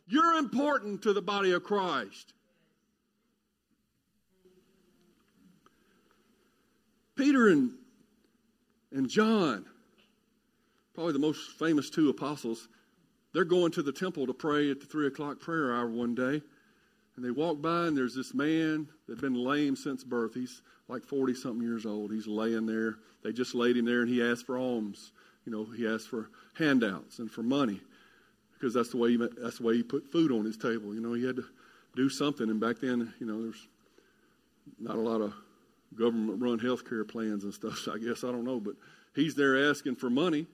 You're 0.07 0.33
important 0.33 1.01
to 1.03 1.13
the 1.13 1.21
body 1.21 1.53
of 1.53 1.63
Christ. 1.63 2.33
Peter 7.15 7.47
and, 7.47 7.71
and 8.91 9.09
John, 9.09 9.65
probably 10.93 11.13
the 11.13 11.19
most 11.19 11.57
famous 11.57 11.89
two 11.89 12.09
apostles, 12.09 12.67
they're 13.33 13.45
going 13.45 13.71
to 13.71 13.83
the 13.83 13.93
temple 13.93 14.27
to 14.27 14.33
pray 14.33 14.69
at 14.69 14.81
the 14.81 14.85
three 14.85 15.07
o'clock 15.07 15.39
prayer 15.39 15.73
hour 15.73 15.87
one 15.87 16.13
day. 16.13 16.41
And 17.15 17.23
they 17.23 17.31
walk 17.31 17.61
by, 17.61 17.87
and 17.87 17.97
there's 17.97 18.15
this 18.15 18.33
man 18.33 18.89
that's 19.07 19.21
been 19.21 19.33
lame 19.33 19.77
since 19.77 20.03
birth. 20.03 20.33
He's 20.33 20.61
like 20.87 21.03
40 21.03 21.33
something 21.33 21.65
years 21.65 21.85
old. 21.85 22.11
He's 22.11 22.27
laying 22.27 22.65
there. 22.65 22.95
They 23.23 23.31
just 23.31 23.55
laid 23.55 23.77
him 23.77 23.85
there, 23.85 24.01
and 24.01 24.09
he 24.09 24.23
asked 24.23 24.45
for 24.45 24.57
alms. 24.57 25.11
You 25.45 25.51
know, 25.51 25.65
he 25.65 25.87
asked 25.87 26.07
for 26.07 26.29
handouts 26.55 27.19
and 27.19 27.29
for 27.29 27.43
money 27.43 27.81
because 28.53 28.73
that's 28.73 28.89
the 28.89 28.97
way 28.97 29.11
he, 29.11 29.17
that's 29.37 29.57
the 29.57 29.63
way 29.63 29.77
he 29.77 29.83
put 29.83 30.11
food 30.11 30.31
on 30.31 30.45
his 30.45 30.57
table. 30.57 30.93
You 30.93 31.01
know, 31.01 31.13
he 31.13 31.25
had 31.25 31.35
to 31.35 31.45
do 31.95 32.09
something. 32.09 32.49
And 32.49 32.59
back 32.59 32.79
then, 32.79 33.13
you 33.19 33.25
know, 33.25 33.43
there's 33.43 33.67
not 34.79 34.95
a 34.95 35.01
lot 35.01 35.21
of 35.21 35.33
government 35.95 36.41
run 36.41 36.59
health 36.59 36.87
care 36.87 37.05
plans 37.05 37.43
and 37.43 37.53
stuff, 37.53 37.87
I 37.91 37.97
guess 37.97 38.23
I 38.23 38.31
don't 38.31 38.43
know. 38.43 38.59
But 38.59 38.75
he's 39.13 39.35
there 39.35 39.69
asking 39.69 39.95
for 39.95 40.09
money, 40.09 40.47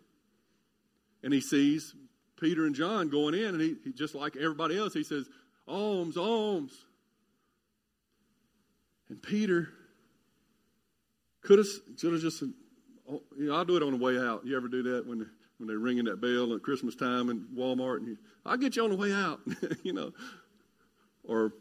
and 1.23 1.33
he 1.33 1.41
sees 1.41 1.95
Peter 2.39 2.65
and 2.65 2.75
John 2.75 3.09
going 3.09 3.33
in, 3.33 3.45
and 3.45 3.61
he, 3.61 3.75
he 3.83 3.93
just 3.93 4.15
like 4.15 4.35
everybody 4.35 4.77
else, 4.77 4.93
he 4.93 5.03
says, 5.03 5.29
Alms, 5.67 6.17
alms. 6.17 6.73
And 9.09 9.21
Peter 9.21 9.69
could 11.41 11.57
have, 11.57 11.67
should 11.97 12.13
have 12.13 12.21
just 12.21 12.43
oh, 13.09 13.21
you 13.37 13.47
know, 13.47 13.55
I'll 13.55 13.65
do 13.65 13.77
it 13.77 13.83
on 13.83 13.91
the 13.91 14.03
way 14.03 14.17
out. 14.17 14.45
You 14.45 14.55
ever 14.55 14.67
do 14.67 14.83
that 14.83 15.05
when, 15.05 15.29
when 15.57 15.67
they're 15.67 15.79
ringing 15.79 16.05
that 16.05 16.21
bell 16.21 16.53
at 16.53 16.63
Christmas 16.63 16.95
time 16.95 17.29
in 17.29 17.47
Walmart? 17.55 17.97
And 17.97 18.07
you, 18.07 18.17
I'll 18.45 18.57
get 18.57 18.75
you 18.75 18.83
on 18.83 18.89
the 18.89 18.95
way 18.95 19.11
out, 19.11 19.39
you 19.83 19.93
know. 19.93 20.11
Or, 21.23 21.53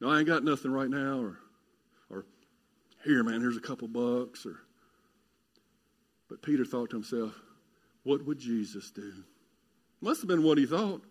no, 0.00 0.10
I 0.10 0.18
ain't 0.18 0.26
got 0.26 0.44
nothing 0.44 0.70
right 0.70 0.90
now. 0.90 1.20
Or, 1.20 1.38
or 2.10 2.26
here, 3.04 3.22
man, 3.22 3.40
here's 3.40 3.56
a 3.56 3.60
couple 3.60 3.88
bucks. 3.88 4.44
Or, 4.46 4.56
but 6.28 6.42
Peter 6.42 6.64
thought 6.64 6.90
to 6.90 6.96
himself, 6.96 7.32
what 8.02 8.24
would 8.26 8.38
Jesus 8.38 8.90
do? 8.90 9.12
Must 10.00 10.22
have 10.22 10.28
been 10.28 10.42
what 10.42 10.58
he 10.58 10.66
thought. 10.66 11.02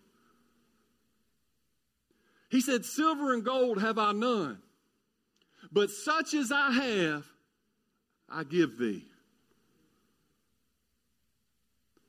He 2.49 2.61
said, 2.61 2.83
Silver 2.83 3.33
and 3.33 3.43
gold 3.43 3.79
have 3.79 3.99
I 3.99 4.11
none, 4.11 4.59
but 5.71 5.91
such 5.91 6.33
as 6.33 6.51
I 6.51 6.71
have, 6.71 7.25
I 8.31 8.43
give 8.43 8.77
thee. 8.77 9.05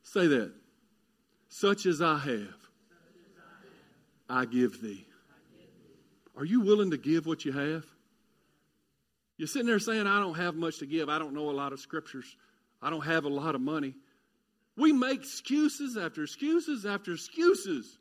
Say 0.03 0.27
that. 0.27 0.51
Such 1.49 1.85
as 1.85 2.01
I 2.01 2.17
have, 2.17 2.55
I 4.29 4.45
give 4.45 4.81
thee. 4.81 5.05
Are 6.37 6.45
you 6.45 6.61
willing 6.61 6.91
to 6.91 6.97
give 6.97 7.25
what 7.25 7.43
you 7.43 7.51
have? 7.51 7.85
You're 9.37 9.47
sitting 9.47 9.67
there 9.67 9.79
saying, 9.79 10.07
I 10.07 10.19
don't 10.19 10.35
have 10.35 10.55
much 10.55 10.79
to 10.79 10.85
give. 10.85 11.09
I 11.09 11.19
don't 11.19 11.33
know 11.33 11.49
a 11.49 11.51
lot 11.51 11.73
of 11.73 11.79
scriptures. 11.79 12.37
I 12.81 12.89
don't 12.89 13.05
have 13.05 13.25
a 13.25 13.29
lot 13.29 13.53
of 13.53 13.61
money. 13.61 13.95
We 14.77 14.93
make 14.93 15.19
excuses 15.19 15.97
after 15.97 16.23
excuses 16.23 16.85
after 16.85 17.11
excuses. 17.13 17.97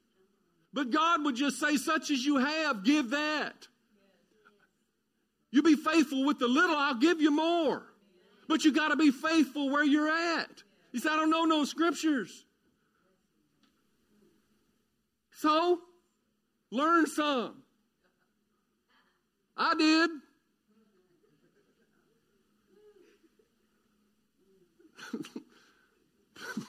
But 0.73 0.91
God 0.91 1.25
would 1.25 1.35
just 1.35 1.59
say, 1.59 1.77
such 1.77 2.11
as 2.11 2.25
you 2.25 2.37
have, 2.37 2.85
give 2.85 3.11
that. 3.11 3.67
You 5.51 5.63
be 5.63 5.75
faithful 5.75 6.25
with 6.25 6.39
the 6.39 6.47
little, 6.47 6.77
I'll 6.77 6.95
give 6.95 7.21
you 7.21 7.33
more. 7.33 7.83
But 8.51 8.65
you 8.65 8.73
got 8.73 8.89
to 8.89 8.97
be 8.97 9.13
faithful 9.13 9.71
where 9.71 9.85
you're 9.85 10.09
at. 10.09 10.65
He 10.91 10.99
said, 10.99 11.13
I 11.13 11.17
don't 11.17 11.31
know 11.31 11.45
no 11.45 11.65
scriptures. 11.65 12.45
So, 15.31 15.79
learn 16.73 17.07
some. 17.07 17.63
I 19.57 19.75
did. 19.77 20.11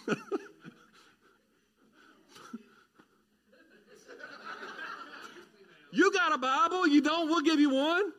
You 5.93 6.09
got 6.13 6.31
a 6.31 6.37
Bible? 6.37 6.87
You 6.87 7.01
don't? 7.01 7.27
We'll 7.27 7.41
give 7.41 7.59
you 7.59 7.69
one. 7.69 8.13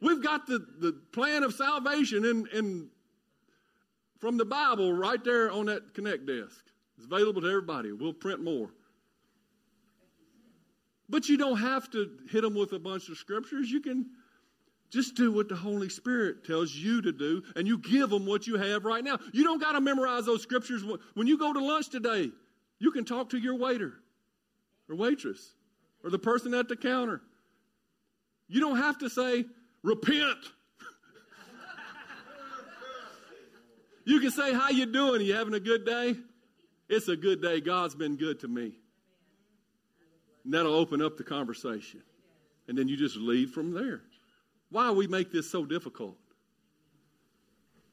We've 0.00 0.22
got 0.22 0.46
the, 0.46 0.64
the 0.78 0.92
plan 1.12 1.42
of 1.42 1.54
salvation 1.54 2.24
in, 2.24 2.46
in, 2.52 2.88
from 4.18 4.36
the 4.36 4.44
Bible 4.44 4.92
right 4.92 5.22
there 5.22 5.50
on 5.50 5.66
that 5.66 5.94
Connect 5.94 6.26
desk. 6.26 6.64
It's 6.96 7.06
available 7.06 7.40
to 7.42 7.48
everybody. 7.48 7.92
We'll 7.92 8.12
print 8.12 8.42
more. 8.42 8.70
But 11.08 11.28
you 11.28 11.36
don't 11.36 11.58
have 11.58 11.90
to 11.92 12.10
hit 12.30 12.42
them 12.42 12.54
with 12.54 12.72
a 12.72 12.78
bunch 12.78 13.08
of 13.08 13.16
scriptures. 13.16 13.70
You 13.70 13.80
can 13.80 14.06
just 14.90 15.14
do 15.14 15.32
what 15.32 15.48
the 15.48 15.56
Holy 15.56 15.88
Spirit 15.88 16.46
tells 16.46 16.74
you 16.74 17.02
to 17.02 17.12
do, 17.12 17.42
and 17.56 17.66
you 17.66 17.78
give 17.78 18.10
them 18.10 18.26
what 18.26 18.46
you 18.46 18.56
have 18.56 18.84
right 18.84 19.04
now. 19.04 19.18
You 19.32 19.44
don't 19.44 19.60
got 19.60 19.72
to 19.72 19.80
memorize 19.80 20.26
those 20.26 20.42
scriptures. 20.42 20.82
When 21.14 21.26
you 21.26 21.38
go 21.38 21.52
to 21.52 21.60
lunch 21.60 21.88
today, 21.88 22.30
you 22.78 22.90
can 22.90 23.04
talk 23.04 23.30
to 23.30 23.38
your 23.38 23.54
waiter 23.54 23.94
or 24.88 24.96
waitress 24.96 25.54
or 26.04 26.10
the 26.10 26.18
person 26.18 26.54
at 26.54 26.68
the 26.68 26.76
counter. 26.76 27.20
You 28.48 28.60
don't 28.60 28.78
have 28.78 28.98
to 28.98 29.10
say, 29.10 29.44
repent. 29.82 30.38
you 34.04 34.20
can 34.20 34.30
say, 34.30 34.52
how 34.52 34.70
you 34.70 34.86
doing? 34.86 35.20
Are 35.20 35.24
you 35.24 35.34
having 35.34 35.54
a 35.54 35.60
good 35.60 35.84
day? 35.84 36.16
It's 36.88 37.08
a 37.08 37.16
good 37.16 37.42
day. 37.42 37.60
God's 37.60 37.94
been 37.94 38.16
good 38.16 38.40
to 38.40 38.48
me. 38.48 38.72
And 40.44 40.54
that'll 40.54 40.74
open 40.74 41.02
up 41.02 41.16
the 41.16 41.24
conversation. 41.24 42.02
And 42.66 42.76
then 42.76 42.88
you 42.88 42.96
just 42.96 43.16
lead 43.16 43.50
from 43.50 43.72
there. 43.72 44.02
Why 44.70 44.90
we 44.90 45.06
make 45.06 45.32
this 45.32 45.50
so 45.50 45.64
difficult? 45.64 46.16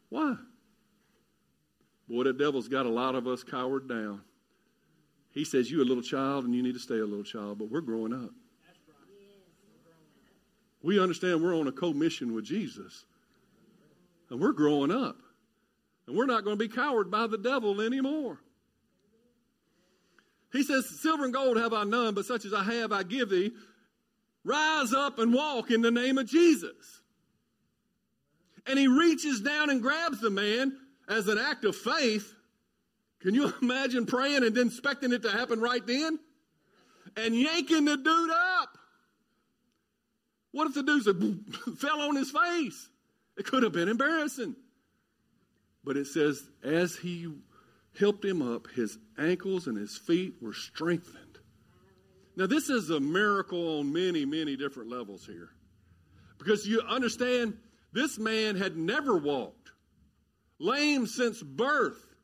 Why? 0.09 0.35
Boy, 2.07 2.23
the 2.23 2.33
devil's 2.33 2.67
got 2.67 2.85
a 2.85 2.89
lot 2.89 3.15
of 3.15 3.27
us 3.27 3.43
cowered 3.43 3.89
down. 3.89 4.21
He 5.31 5.43
says, 5.43 5.69
You 5.69 5.81
a 5.81 5.85
little 5.85 6.03
child 6.03 6.45
and 6.45 6.53
you 6.55 6.61
need 6.61 6.73
to 6.73 6.79
stay 6.79 6.99
a 6.99 7.05
little 7.05 7.23
child, 7.23 7.59
but 7.59 7.69
we're 7.69 7.81
growing 7.81 8.13
up. 8.13 8.31
We 10.85 10.99
understand 10.99 11.41
we're 11.41 11.57
on 11.57 11.67
a 11.67 11.71
co-mission 11.71 12.35
with 12.35 12.45
Jesus. 12.45 13.05
And 14.29 14.39
we're 14.39 14.53
growing 14.53 14.91
up. 14.91 15.17
And 16.05 16.15
we're 16.15 16.27
not 16.27 16.43
going 16.43 16.59
to 16.59 16.63
be 16.63 16.71
cowered 16.71 17.09
by 17.09 17.25
the 17.25 17.39
devil 17.39 17.81
anymore. 17.81 18.37
He 20.51 20.61
says, 20.61 20.87
Silver 21.01 21.23
and 21.23 21.33
gold 21.33 21.57
have 21.57 21.73
I 21.73 21.85
none, 21.85 22.13
but 22.13 22.25
such 22.25 22.45
as 22.45 22.53
I 22.53 22.63
have 22.63 22.91
I 22.91 23.01
give 23.01 23.31
thee. 23.31 23.51
Rise 24.43 24.93
up 24.93 25.17
and 25.17 25.33
walk 25.33 25.71
in 25.71 25.81
the 25.81 25.89
name 25.89 26.19
of 26.19 26.27
Jesus. 26.27 27.01
And 28.67 28.77
he 28.77 28.87
reaches 28.87 29.41
down 29.41 29.71
and 29.71 29.81
grabs 29.81 30.21
the 30.21 30.29
man 30.29 30.77
as 31.09 31.27
an 31.27 31.39
act 31.39 31.65
of 31.65 31.75
faith. 31.75 32.31
Can 33.21 33.33
you 33.33 33.51
imagine 33.63 34.05
praying 34.05 34.43
and 34.43 34.53
then 34.53 34.67
expecting 34.67 35.13
it 35.13 35.23
to 35.23 35.31
happen 35.31 35.59
right 35.59 35.85
then? 35.87 36.19
And 37.17 37.35
yanking 37.35 37.85
the 37.85 37.97
dude 37.97 38.29
up. 38.29 38.74
What 40.55 40.67
if 40.67 40.73
the 40.73 40.83
dude 40.83 41.43
fell 41.79 41.99
on 41.99 42.15
his 42.15 42.31
face? 42.31 42.87
It 43.35 43.45
could 43.45 43.63
have 43.63 43.73
been 43.73 43.89
embarrassing. 43.89 44.55
But 45.83 45.97
it 45.97 46.07
says, 46.07 46.47
as 46.63 46.95
he 46.95 47.27
helped 47.99 48.23
him 48.23 48.41
up, 48.41 48.67
his 48.73 48.97
ankles 49.17 49.67
and 49.67 49.77
his 49.77 49.97
feet 49.97 50.35
were 50.41 50.53
strengthened. 50.53 51.39
Now, 52.37 52.47
this 52.47 52.69
is 52.69 52.89
a 52.89 53.01
miracle 53.01 53.79
on 53.79 53.91
many, 53.91 54.23
many 54.23 54.55
different 54.55 54.89
levels 54.89 55.25
here. 55.25 55.49
Because 56.37 56.65
you 56.65 56.79
understand, 56.87 57.57
this 57.91 58.17
man 58.17 58.55
had 58.55 58.77
never 58.77 59.17
walked, 59.17 59.71
lame 60.57 61.05
since 61.05 61.43
birth. 61.43 62.15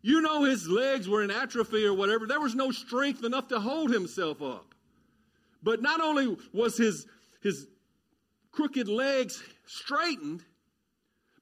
You 0.00 0.22
know 0.22 0.44
his 0.44 0.66
legs 0.66 1.06
were 1.06 1.22
in 1.22 1.30
atrophy 1.30 1.84
or 1.84 1.92
whatever. 1.92 2.26
There 2.26 2.40
was 2.40 2.54
no 2.54 2.70
strength 2.70 3.24
enough 3.24 3.48
to 3.48 3.60
hold 3.60 3.90
himself 3.90 4.40
up. 4.40 4.74
But 5.62 5.82
not 5.82 6.00
only 6.00 6.34
was 6.54 6.78
his, 6.78 7.06
his 7.40 7.66
crooked 8.52 8.88
legs 8.88 9.42
straightened, 9.66 10.42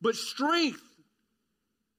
but 0.01 0.15
strength 0.15 0.83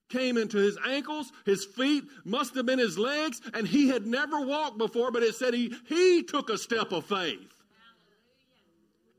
came 0.10 0.38
into 0.38 0.58
his 0.58 0.78
ankles, 0.88 1.32
his 1.46 1.66
feet, 1.66 2.04
must 2.24 2.56
have 2.56 2.66
been 2.66 2.80
his 2.80 2.98
legs, 2.98 3.42
and 3.54 3.68
he 3.68 3.90
had 3.90 4.06
never 4.06 4.42
walked 4.42 4.78
before, 4.78 5.12
but 5.12 5.24
it 5.24 5.36
said 5.36 5.54
he, 5.54 5.74
he 5.88 6.24
took 6.24 6.50
a 6.50 6.58
step 6.58 6.92
of 6.92 7.06
faith. 7.06 7.54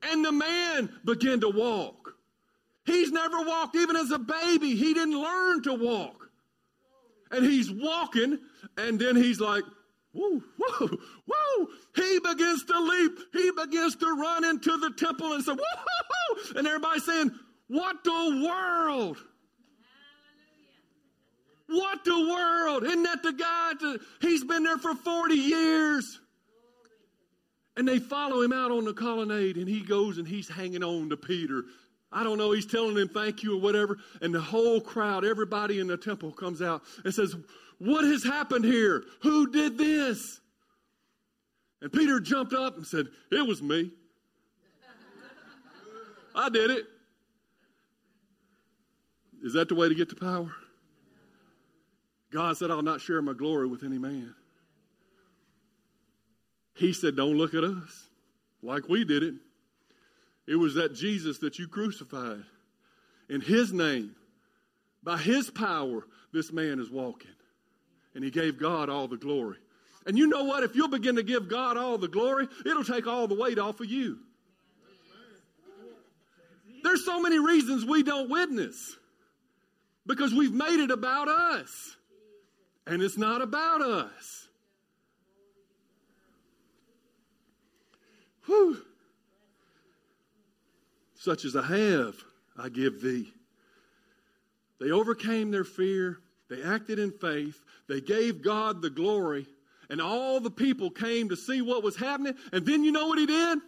And 0.02 0.24
the 0.24 0.32
man 0.32 0.88
began 1.04 1.40
to 1.40 1.48
walk. 1.48 2.14
He's 2.84 3.10
never 3.10 3.42
walked 3.42 3.76
even 3.76 3.96
as 3.96 4.10
a 4.10 4.18
baby. 4.18 4.74
He 4.76 4.94
didn't 4.94 5.20
learn 5.20 5.62
to 5.64 5.74
walk. 5.74 6.30
And 7.30 7.44
he's 7.44 7.70
walking, 7.70 8.38
and 8.78 8.98
then 8.98 9.14
he's 9.16 9.40
like, 9.40 9.64
whoa, 10.12 10.40
whoa, 10.58 10.88
whoa. 11.26 11.66
He 11.94 12.18
begins 12.20 12.64
to 12.64 12.80
leap. 12.80 13.18
He 13.32 13.50
begins 13.50 13.96
to 13.96 14.06
run 14.06 14.44
into 14.44 14.76
the 14.78 14.90
temple 14.96 15.32
and 15.32 15.44
say, 15.44 15.52
whoa, 15.52 16.38
and 16.56 16.66
everybody's 16.66 17.04
saying, 17.04 17.30
what 17.68 18.02
the 18.04 18.42
world? 18.46 19.18
What 21.68 22.04
the 22.04 22.18
world? 22.18 22.84
Isn't 22.84 23.02
that 23.02 23.22
the 23.22 23.32
guy? 23.32 23.72
To, 23.80 24.00
he's 24.20 24.42
been 24.42 24.64
there 24.64 24.78
for 24.78 24.94
40 24.94 25.34
years. 25.34 26.20
And 27.76 27.86
they 27.86 27.98
follow 27.98 28.40
him 28.40 28.52
out 28.52 28.72
on 28.72 28.84
the 28.84 28.94
colonnade, 28.94 29.56
and 29.56 29.68
he 29.68 29.80
goes 29.80 30.18
and 30.18 30.26
he's 30.26 30.48
hanging 30.48 30.82
on 30.82 31.10
to 31.10 31.16
Peter. 31.16 31.62
I 32.10 32.24
don't 32.24 32.38
know, 32.38 32.52
he's 32.52 32.66
telling 32.66 32.96
him 32.96 33.08
thank 33.08 33.42
you 33.42 33.56
or 33.56 33.60
whatever. 33.60 33.98
And 34.22 34.34
the 34.34 34.40
whole 34.40 34.80
crowd, 34.80 35.24
everybody 35.24 35.78
in 35.78 35.86
the 35.86 35.98
temple 35.98 36.32
comes 36.32 36.62
out 36.62 36.82
and 37.04 37.14
says, 37.14 37.36
What 37.78 38.04
has 38.04 38.24
happened 38.24 38.64
here? 38.64 39.04
Who 39.22 39.50
did 39.50 39.78
this? 39.78 40.40
And 41.80 41.92
Peter 41.92 42.18
jumped 42.18 42.52
up 42.52 42.76
and 42.76 42.86
said, 42.86 43.06
It 43.30 43.46
was 43.46 43.62
me. 43.62 43.92
I 46.34 46.48
did 46.48 46.70
it. 46.70 46.86
Is 49.42 49.52
that 49.52 49.68
the 49.68 49.74
way 49.74 49.88
to 49.88 49.94
get 49.94 50.08
to 50.10 50.16
power? 50.16 50.52
God 52.32 52.56
said, 52.56 52.70
I'll 52.70 52.82
not 52.82 53.00
share 53.00 53.22
my 53.22 53.32
glory 53.32 53.66
with 53.66 53.84
any 53.84 53.98
man. 53.98 54.34
He 56.74 56.92
said, 56.92 57.16
Don't 57.16 57.36
look 57.36 57.54
at 57.54 57.64
us 57.64 58.08
like 58.62 58.88
we 58.88 59.04
did 59.04 59.22
it. 59.22 59.34
It 60.46 60.56
was 60.56 60.74
that 60.74 60.94
Jesus 60.94 61.38
that 61.38 61.58
you 61.58 61.68
crucified. 61.68 62.42
In 63.28 63.40
his 63.40 63.72
name, 63.72 64.14
by 65.02 65.18
his 65.18 65.50
power, 65.50 66.06
this 66.32 66.52
man 66.52 66.80
is 66.80 66.90
walking. 66.90 67.30
And 68.18 68.24
he 68.24 68.32
gave 68.32 68.58
God 68.58 68.90
all 68.90 69.06
the 69.06 69.16
glory. 69.16 69.58
And 70.04 70.18
you 70.18 70.26
know 70.26 70.42
what? 70.42 70.64
If 70.64 70.74
you'll 70.74 70.88
begin 70.88 71.14
to 71.14 71.22
give 71.22 71.48
God 71.48 71.76
all 71.76 71.98
the 71.98 72.08
glory, 72.08 72.48
it'll 72.66 72.82
take 72.82 73.06
all 73.06 73.28
the 73.28 73.36
weight 73.36 73.60
off 73.60 73.78
of 73.78 73.86
you. 73.86 74.18
There's 76.82 77.04
so 77.04 77.22
many 77.22 77.38
reasons 77.38 77.84
we 77.84 78.02
don't 78.02 78.28
witness 78.28 78.96
because 80.04 80.34
we've 80.34 80.52
made 80.52 80.82
it 80.82 80.90
about 80.90 81.28
us. 81.28 81.96
And 82.88 83.04
it's 83.04 83.16
not 83.16 83.40
about 83.40 83.82
us. 83.82 84.48
Whew. 88.46 88.78
Such 91.14 91.44
as 91.44 91.54
I 91.54 91.62
have, 91.62 92.16
I 92.56 92.68
give 92.68 93.00
thee. 93.00 93.32
They 94.80 94.90
overcame 94.90 95.52
their 95.52 95.62
fear. 95.62 96.18
They 96.48 96.64
acted 96.64 96.98
in 96.98 97.12
faith. 97.12 97.62
They 97.88 98.00
gave 98.00 98.42
God 98.42 98.82
the 98.82 98.90
glory. 98.90 99.46
And 99.90 100.00
all 100.00 100.40
the 100.40 100.50
people 100.50 100.90
came 100.90 101.30
to 101.30 101.36
see 101.36 101.62
what 101.62 101.82
was 101.82 101.96
happening. 101.96 102.34
And 102.52 102.66
then 102.66 102.84
you 102.84 102.92
know 102.92 103.06
what 103.06 103.18
he 103.18 103.26
did? 103.26 103.58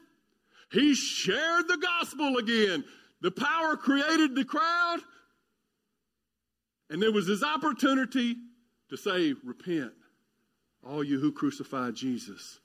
He 0.71 0.95
shared 0.95 1.67
the 1.67 1.79
gospel 1.79 2.37
again. 2.37 2.85
The 3.23 3.31
power 3.31 3.77
created 3.77 4.35
the 4.35 4.45
crowd. 4.45 4.99
And 6.91 7.01
there 7.01 7.13
was 7.13 7.27
his 7.27 7.43
opportunity 7.43 8.37
to 8.91 8.97
say, 8.97 9.35
Repent, 9.45 9.93
all 10.87 11.03
you 11.03 11.19
who 11.19 11.33
crucified 11.33 11.95
Jesus, 11.95 12.59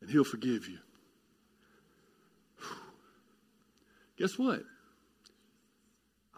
and 0.00 0.10
he'll 0.10 0.24
forgive 0.24 0.68
you. 0.68 0.78
Guess 4.18 4.38
what? 4.38 4.62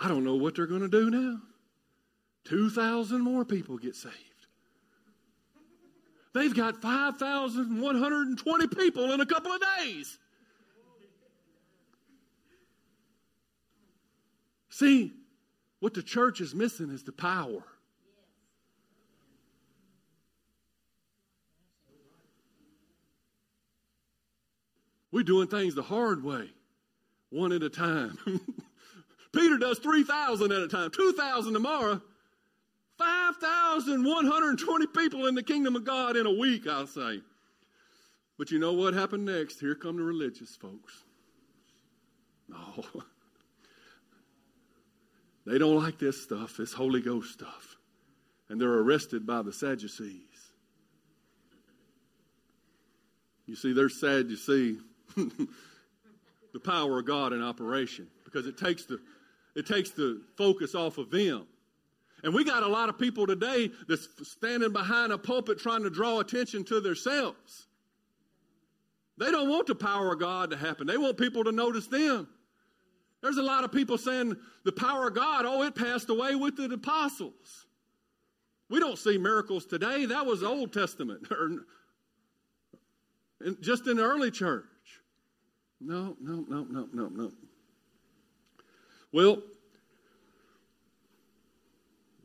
I 0.00 0.08
don't 0.08 0.24
know 0.24 0.36
what 0.36 0.54
they're 0.54 0.66
going 0.66 0.82
to 0.82 0.88
do 0.88 1.10
now. 1.10 1.40
2,000 2.44 3.20
more 3.20 3.44
people 3.44 3.78
get 3.78 3.96
saved. 3.96 4.14
They've 6.34 6.54
got 6.54 6.82
5,120 6.82 8.66
people 8.68 9.12
in 9.12 9.20
a 9.20 9.26
couple 9.26 9.52
of 9.52 9.62
days. 9.78 10.18
See, 14.68 15.12
what 15.78 15.94
the 15.94 16.02
church 16.02 16.40
is 16.40 16.52
missing 16.54 16.90
is 16.90 17.04
the 17.04 17.12
power. 17.12 17.62
We're 25.12 25.22
doing 25.22 25.46
things 25.46 25.76
the 25.76 25.82
hard 25.82 26.24
way, 26.24 26.50
one 27.30 27.52
at 27.52 27.62
a 27.62 27.70
time. 27.70 28.18
Peter 29.32 29.58
does 29.58 29.78
3,000 29.78 30.50
at 30.50 30.62
a 30.62 30.66
time, 30.66 30.90
2,000 30.90 31.52
tomorrow, 31.52 32.02
5,120 32.98 34.86
people 34.88 35.26
in 35.26 35.34
the 35.34 35.42
kingdom 35.42 35.76
of 35.76 35.84
God 35.84 36.16
in 36.16 36.26
a 36.26 36.32
week, 36.32 36.66
I'll 36.66 36.86
say. 36.86 37.20
But 38.38 38.50
you 38.50 38.58
know 38.58 38.72
what 38.72 38.94
happened 38.94 39.24
next? 39.24 39.60
Here 39.60 39.74
come 39.74 39.96
the 39.96 40.02
religious 40.02 40.56
folks. 40.56 41.04
Oh. 42.52 43.02
They 45.46 45.58
don't 45.58 45.76
like 45.76 45.98
this 45.98 46.22
stuff, 46.22 46.56
this 46.56 46.72
Holy 46.72 47.00
Ghost 47.02 47.32
stuff. 47.32 47.76
And 48.48 48.60
they're 48.60 48.72
arrested 48.72 49.26
by 49.26 49.42
the 49.42 49.52
Sadducees. 49.52 50.22
You 53.46 53.56
see, 53.56 53.72
they're 53.72 53.90
sad 53.90 54.28
to 54.30 54.36
see 54.36 54.78
the 55.16 56.60
power 56.60 56.98
of 56.98 57.06
God 57.06 57.32
in 57.32 57.42
operation 57.42 58.08
because 58.24 58.46
it 58.46 58.56
takes 58.56 58.86
the 58.86 58.98
it 59.54 59.66
takes 59.66 59.90
the 59.90 60.20
focus 60.36 60.74
off 60.74 60.98
of 60.98 61.10
them. 61.10 61.46
And 62.24 62.32
we 62.32 62.42
got 62.42 62.62
a 62.62 62.68
lot 62.68 62.88
of 62.88 62.98
people 62.98 63.26
today 63.26 63.70
that's 63.86 64.08
standing 64.22 64.72
behind 64.72 65.12
a 65.12 65.18
pulpit 65.18 65.58
trying 65.58 65.82
to 65.82 65.90
draw 65.90 66.20
attention 66.20 66.64
to 66.64 66.80
themselves. 66.80 67.66
They 69.18 69.30
don't 69.30 69.50
want 69.50 69.66
the 69.66 69.74
power 69.74 70.14
of 70.14 70.20
God 70.20 70.50
to 70.50 70.56
happen. 70.56 70.86
They 70.86 70.96
want 70.96 71.18
people 71.18 71.44
to 71.44 71.52
notice 71.52 71.86
them. 71.86 72.26
There's 73.20 73.36
a 73.36 73.42
lot 73.42 73.62
of 73.62 73.72
people 73.72 73.98
saying 73.98 74.36
the 74.64 74.72
power 74.72 75.08
of 75.08 75.14
God, 75.14 75.44
oh, 75.44 75.64
it 75.64 75.74
passed 75.74 76.08
away 76.08 76.34
with 76.34 76.56
the 76.56 76.64
apostles. 76.64 77.66
We 78.70 78.80
don't 78.80 78.98
see 78.98 79.18
miracles 79.18 79.66
today. 79.66 80.06
That 80.06 80.24
was 80.24 80.42
Old 80.42 80.72
Testament. 80.72 81.28
just 83.60 83.86
in 83.86 83.98
the 83.98 84.02
early 84.02 84.30
church. 84.30 84.64
No, 85.78 86.16
no, 86.22 86.46
no, 86.48 86.66
no, 86.70 86.88
no, 86.90 87.08
no. 87.08 87.32
Well, 89.12 89.42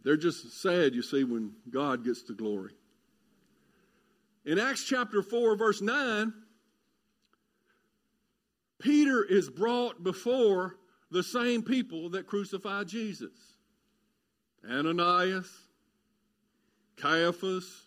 they're 0.03 0.17
just 0.17 0.61
sad, 0.61 0.93
you 0.93 1.01
see, 1.01 1.23
when 1.23 1.53
God 1.69 2.03
gets 2.03 2.23
the 2.23 2.33
glory. 2.33 2.73
In 4.45 4.57
Acts 4.57 4.83
chapter 4.83 5.21
4, 5.21 5.55
verse 5.55 5.81
9, 5.81 6.33
Peter 8.79 9.23
is 9.23 9.49
brought 9.49 10.03
before 10.03 10.77
the 11.11 11.23
same 11.23 11.63
people 11.63 12.09
that 12.11 12.27
crucified 12.27 12.87
Jesus 12.87 13.31
Ananias, 14.69 15.49
Caiaphas, 16.97 17.85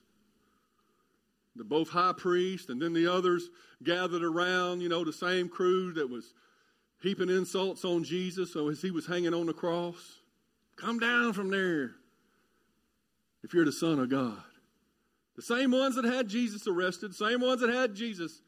the 1.56 1.64
both 1.64 1.88
high 1.88 2.14
priests, 2.16 2.70
and 2.70 2.80
then 2.80 2.92
the 2.92 3.06
others 3.06 3.48
gathered 3.82 4.22
around, 4.22 4.80
you 4.80 4.88
know, 4.88 5.04
the 5.04 5.12
same 5.12 5.48
crew 5.48 5.92
that 5.92 6.08
was 6.08 6.32
heaping 7.02 7.28
insults 7.28 7.84
on 7.84 8.04
Jesus 8.04 8.52
so 8.52 8.68
as 8.68 8.80
he 8.80 8.90
was 8.90 9.06
hanging 9.06 9.34
on 9.34 9.46
the 9.46 9.52
cross. 9.52 10.20
Come 10.76 10.98
down 10.98 11.32
from 11.32 11.50
there 11.50 11.96
if 13.42 13.54
you're 13.54 13.64
the 13.64 13.72
Son 13.72 13.98
of 13.98 14.08
God. 14.08 14.42
The 15.36 15.42
same 15.42 15.70
ones 15.70 15.96
that 15.96 16.04
had 16.04 16.28
Jesus 16.28 16.66
arrested, 16.66 17.14
same 17.14 17.40
ones 17.40 17.60
that 17.60 17.70
had 17.70 17.94
Jesus 17.94 18.42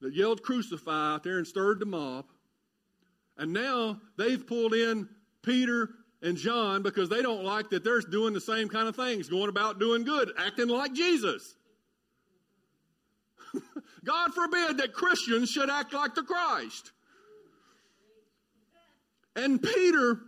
that 0.00 0.14
yelled 0.14 0.42
crucify 0.42 1.14
out 1.14 1.22
there 1.22 1.38
and 1.38 1.46
stirred 1.46 1.80
the 1.80 1.86
mob. 1.86 2.26
And 3.36 3.52
now 3.52 4.00
they've 4.16 4.44
pulled 4.46 4.74
in 4.74 5.08
Peter 5.42 5.90
and 6.22 6.36
John 6.36 6.82
because 6.82 7.08
they 7.08 7.22
don't 7.22 7.44
like 7.44 7.70
that 7.70 7.82
they're 7.82 8.00
doing 8.00 8.32
the 8.32 8.40
same 8.40 8.68
kind 8.68 8.88
of 8.88 8.96
things, 8.96 9.28
going 9.28 9.48
about 9.48 9.80
doing 9.80 10.04
good, 10.04 10.30
acting 10.38 10.68
like 10.68 10.92
Jesus. 10.92 11.56
God 14.04 14.32
forbid 14.34 14.78
that 14.78 14.92
Christians 14.92 15.50
should 15.50 15.70
act 15.70 15.92
like 15.92 16.14
the 16.14 16.22
Christ. 16.22 16.92
And 19.34 19.62
Peter, 19.62 20.20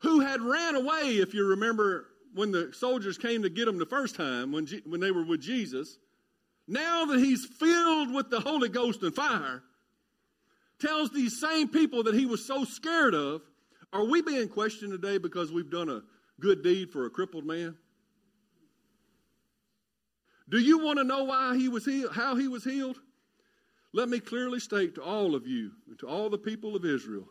who 0.00 0.20
had 0.20 0.40
ran 0.40 0.74
away, 0.74 1.18
if 1.18 1.34
you 1.34 1.46
remember 1.46 2.06
when 2.34 2.50
the 2.50 2.72
soldiers 2.72 3.16
came 3.16 3.42
to 3.42 3.48
get 3.48 3.68
him 3.68 3.78
the 3.78 3.86
first 3.86 4.16
time, 4.16 4.52
when, 4.52 4.66
when 4.84 5.00
they 5.00 5.10
were 5.10 5.24
with 5.24 5.40
Jesus, 5.40 5.98
now 6.66 7.04
that 7.06 7.18
he's 7.18 7.46
filled 7.58 8.12
with 8.12 8.30
the 8.30 8.40
Holy 8.40 8.68
Ghost 8.68 9.02
and 9.02 9.14
fire, 9.14 9.62
tells 10.80 11.10
these 11.10 11.40
same 11.40 11.68
people 11.68 12.02
that 12.04 12.14
he 12.14 12.26
was 12.26 12.46
so 12.46 12.64
scared 12.64 13.14
of, 13.14 13.42
are 13.92 14.04
we 14.04 14.20
being 14.22 14.48
questioned 14.48 14.90
today 14.90 15.18
because 15.18 15.52
we've 15.52 15.70
done 15.70 15.88
a 15.88 16.02
good 16.40 16.62
deed 16.62 16.90
for 16.90 17.06
a 17.06 17.10
crippled 17.10 17.46
man? 17.46 17.76
Do 20.48 20.58
you 20.58 20.84
want 20.84 20.98
to 20.98 21.04
know 21.04 21.24
why 21.24 21.56
he 21.56 21.68
was 21.68 21.84
healed, 21.84 22.12
how 22.12 22.34
he 22.34 22.48
was 22.48 22.64
healed? 22.64 22.98
Let 23.92 24.08
me 24.08 24.18
clearly 24.18 24.58
state 24.58 24.96
to 24.96 25.02
all 25.02 25.36
of 25.36 25.46
you 25.46 25.70
and 25.88 25.98
to 26.00 26.08
all 26.08 26.28
the 26.28 26.38
people 26.38 26.74
of 26.74 26.84
Israel 26.84 27.28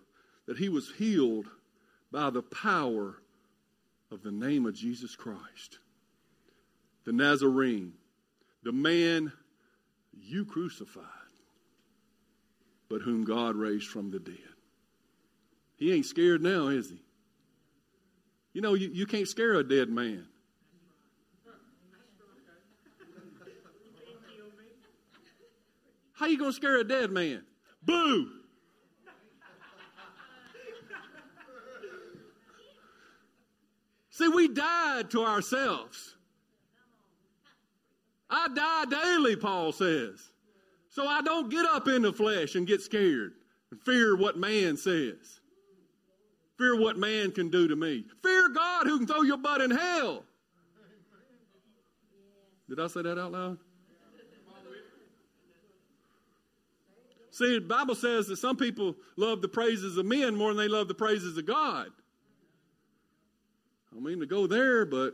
that 0.47 0.57
he 0.57 0.69
was 0.69 0.91
healed 0.97 1.47
by 2.11 2.29
the 2.29 2.41
power 2.41 3.17
of 4.13 4.21
the 4.21 4.31
name 4.31 4.65
of 4.65 4.75
Jesus 4.75 5.15
Christ, 5.15 5.79
the 7.03 7.11
Nazarene, 7.11 7.93
the 8.61 8.71
man 8.71 9.33
you 10.13 10.45
crucified, 10.45 11.03
but 12.89 13.01
whom 13.01 13.25
God 13.25 13.55
raised 13.55 13.87
from 13.87 14.11
the 14.11 14.19
dead. 14.19 14.37
He 15.77 15.91
ain't 15.91 16.05
scared 16.05 16.41
now, 16.43 16.67
is 16.67 16.91
he? 16.91 17.01
You 18.53 18.61
know, 18.61 18.75
you, 18.75 18.89
you 18.93 19.07
can't 19.07 19.27
scare 19.27 19.55
a 19.55 19.63
dead 19.63 19.89
man. 19.89 20.27
How 26.13 26.27
you 26.27 26.37
to 26.37 26.53
scare 26.53 26.77
a 26.77 26.83
dead 26.83 27.09
man? 27.09 27.43
Boo! 27.81 28.29
See, 34.13 34.27
we 34.27 34.47
died 34.47 35.09
to 35.09 35.25
ourselves. 35.25 36.13
I 38.29 38.47
die 38.47 38.85
daily, 38.85 39.35
Paul 39.35 39.71
says. 39.71 40.29
So 40.89 41.07
I 41.07 41.23
don't 41.23 41.49
get 41.49 41.65
up 41.65 41.87
in 41.87 42.03
the 42.03 42.13
flesh 42.13 42.53
and 42.53 42.67
get 42.67 42.83
scared 42.83 43.33
and 43.71 43.81
fear 43.81 44.15
what 44.15 44.37
man 44.37 44.77
says. 44.77 45.39
Fear 46.59 46.79
what 46.79 46.95
man 46.95 47.31
can 47.31 47.49
do 47.49 47.67
to 47.67 47.75
me. 47.75 48.05
Fear 48.21 48.49
God 48.49 48.85
who 48.85 48.99
can 48.99 49.07
throw 49.07 49.23
your 49.23 49.37
butt 49.37 49.61
in 49.61 49.71
hell. 49.71 50.23
Did 52.69 52.79
I 52.79 52.85
say 52.85 53.01
that 53.01 53.17
out 53.17 53.31
loud? 53.31 53.57
See, 57.31 57.55
the 57.55 57.61
Bible 57.61 57.95
says 57.95 58.27
that 58.27 58.37
some 58.37 58.57
people 58.57 58.95
love 59.17 59.41
the 59.41 59.47
praises 59.47 59.97
of 59.97 60.05
men 60.05 60.35
more 60.35 60.49
than 60.53 60.57
they 60.57 60.67
love 60.67 60.87
the 60.87 60.93
praises 60.93 61.35
of 61.35 61.47
God. 61.47 61.89
I 63.95 63.99
mean 63.99 64.19
to 64.19 64.25
go 64.25 64.47
there, 64.47 64.85
but 64.85 65.13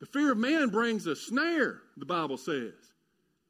the 0.00 0.06
fear 0.06 0.32
of 0.32 0.38
man 0.38 0.68
brings 0.68 1.06
a 1.06 1.16
snare, 1.16 1.80
the 1.96 2.06
Bible 2.06 2.36
says. 2.36 2.74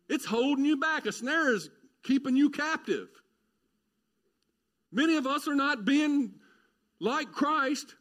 It's 0.08 0.24
holding 0.24 0.64
you 0.64 0.76
back. 0.76 1.06
A 1.06 1.12
snare 1.12 1.52
is 1.52 1.68
keeping 2.02 2.36
you 2.36 2.50
captive. 2.50 3.08
Many 4.92 5.16
of 5.16 5.26
us 5.26 5.48
are 5.48 5.54
not 5.54 5.84
being 5.84 6.32
like 7.00 7.32
Christ 7.32 7.94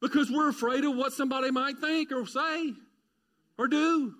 because 0.00 0.30
we're 0.30 0.48
afraid 0.50 0.84
of 0.84 0.96
what 0.96 1.12
somebody 1.12 1.50
might 1.50 1.78
think 1.78 2.12
or 2.12 2.26
say 2.26 2.74
or 3.56 3.68
do. 3.68 4.14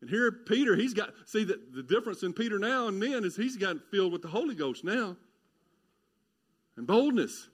And 0.00 0.10
here, 0.10 0.30
Peter, 0.30 0.76
he's 0.76 0.92
got, 0.92 1.14
see, 1.24 1.44
the, 1.44 1.58
the 1.72 1.82
difference 1.82 2.22
in 2.22 2.34
Peter 2.34 2.58
now 2.58 2.88
and 2.88 3.00
then 3.00 3.24
is 3.24 3.36
he's 3.36 3.56
got 3.56 3.76
filled 3.90 4.12
with 4.12 4.20
the 4.20 4.28
Holy 4.28 4.54
Ghost 4.54 4.84
now 4.84 5.16
and 6.76 6.86
boldness. 6.86 7.48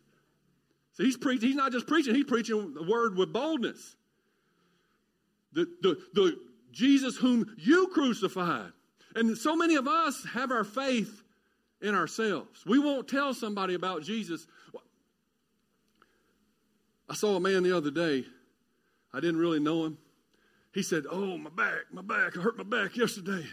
See, 1.00 1.06
he's, 1.06 1.16
preaching, 1.16 1.48
he's 1.48 1.56
not 1.56 1.72
just 1.72 1.86
preaching, 1.86 2.14
he's 2.14 2.26
preaching 2.26 2.74
the 2.74 2.82
word 2.82 3.16
with 3.16 3.32
boldness. 3.32 3.96
The, 5.52 5.66
the, 5.80 5.96
the 6.12 6.36
Jesus 6.72 7.16
whom 7.16 7.54
you 7.56 7.88
crucified. 7.88 8.72
And 9.14 9.36
so 9.36 9.56
many 9.56 9.76
of 9.76 9.88
us 9.88 10.26
have 10.34 10.52
our 10.52 10.62
faith 10.62 11.22
in 11.80 11.94
ourselves. 11.94 12.64
We 12.66 12.78
won't 12.78 13.08
tell 13.08 13.32
somebody 13.32 13.74
about 13.74 14.02
Jesus. 14.02 14.46
I 17.08 17.14
saw 17.14 17.36
a 17.36 17.40
man 17.40 17.62
the 17.62 17.74
other 17.74 17.90
day. 17.90 18.26
I 19.12 19.20
didn't 19.20 19.40
really 19.40 19.58
know 19.58 19.86
him. 19.86 19.98
He 20.74 20.82
said, 20.82 21.04
Oh, 21.10 21.38
my 21.38 21.50
back, 21.50 21.84
my 21.90 22.02
back. 22.02 22.36
I 22.36 22.42
hurt 22.42 22.58
my 22.58 22.64
back 22.64 22.96
yesterday. 22.96 23.44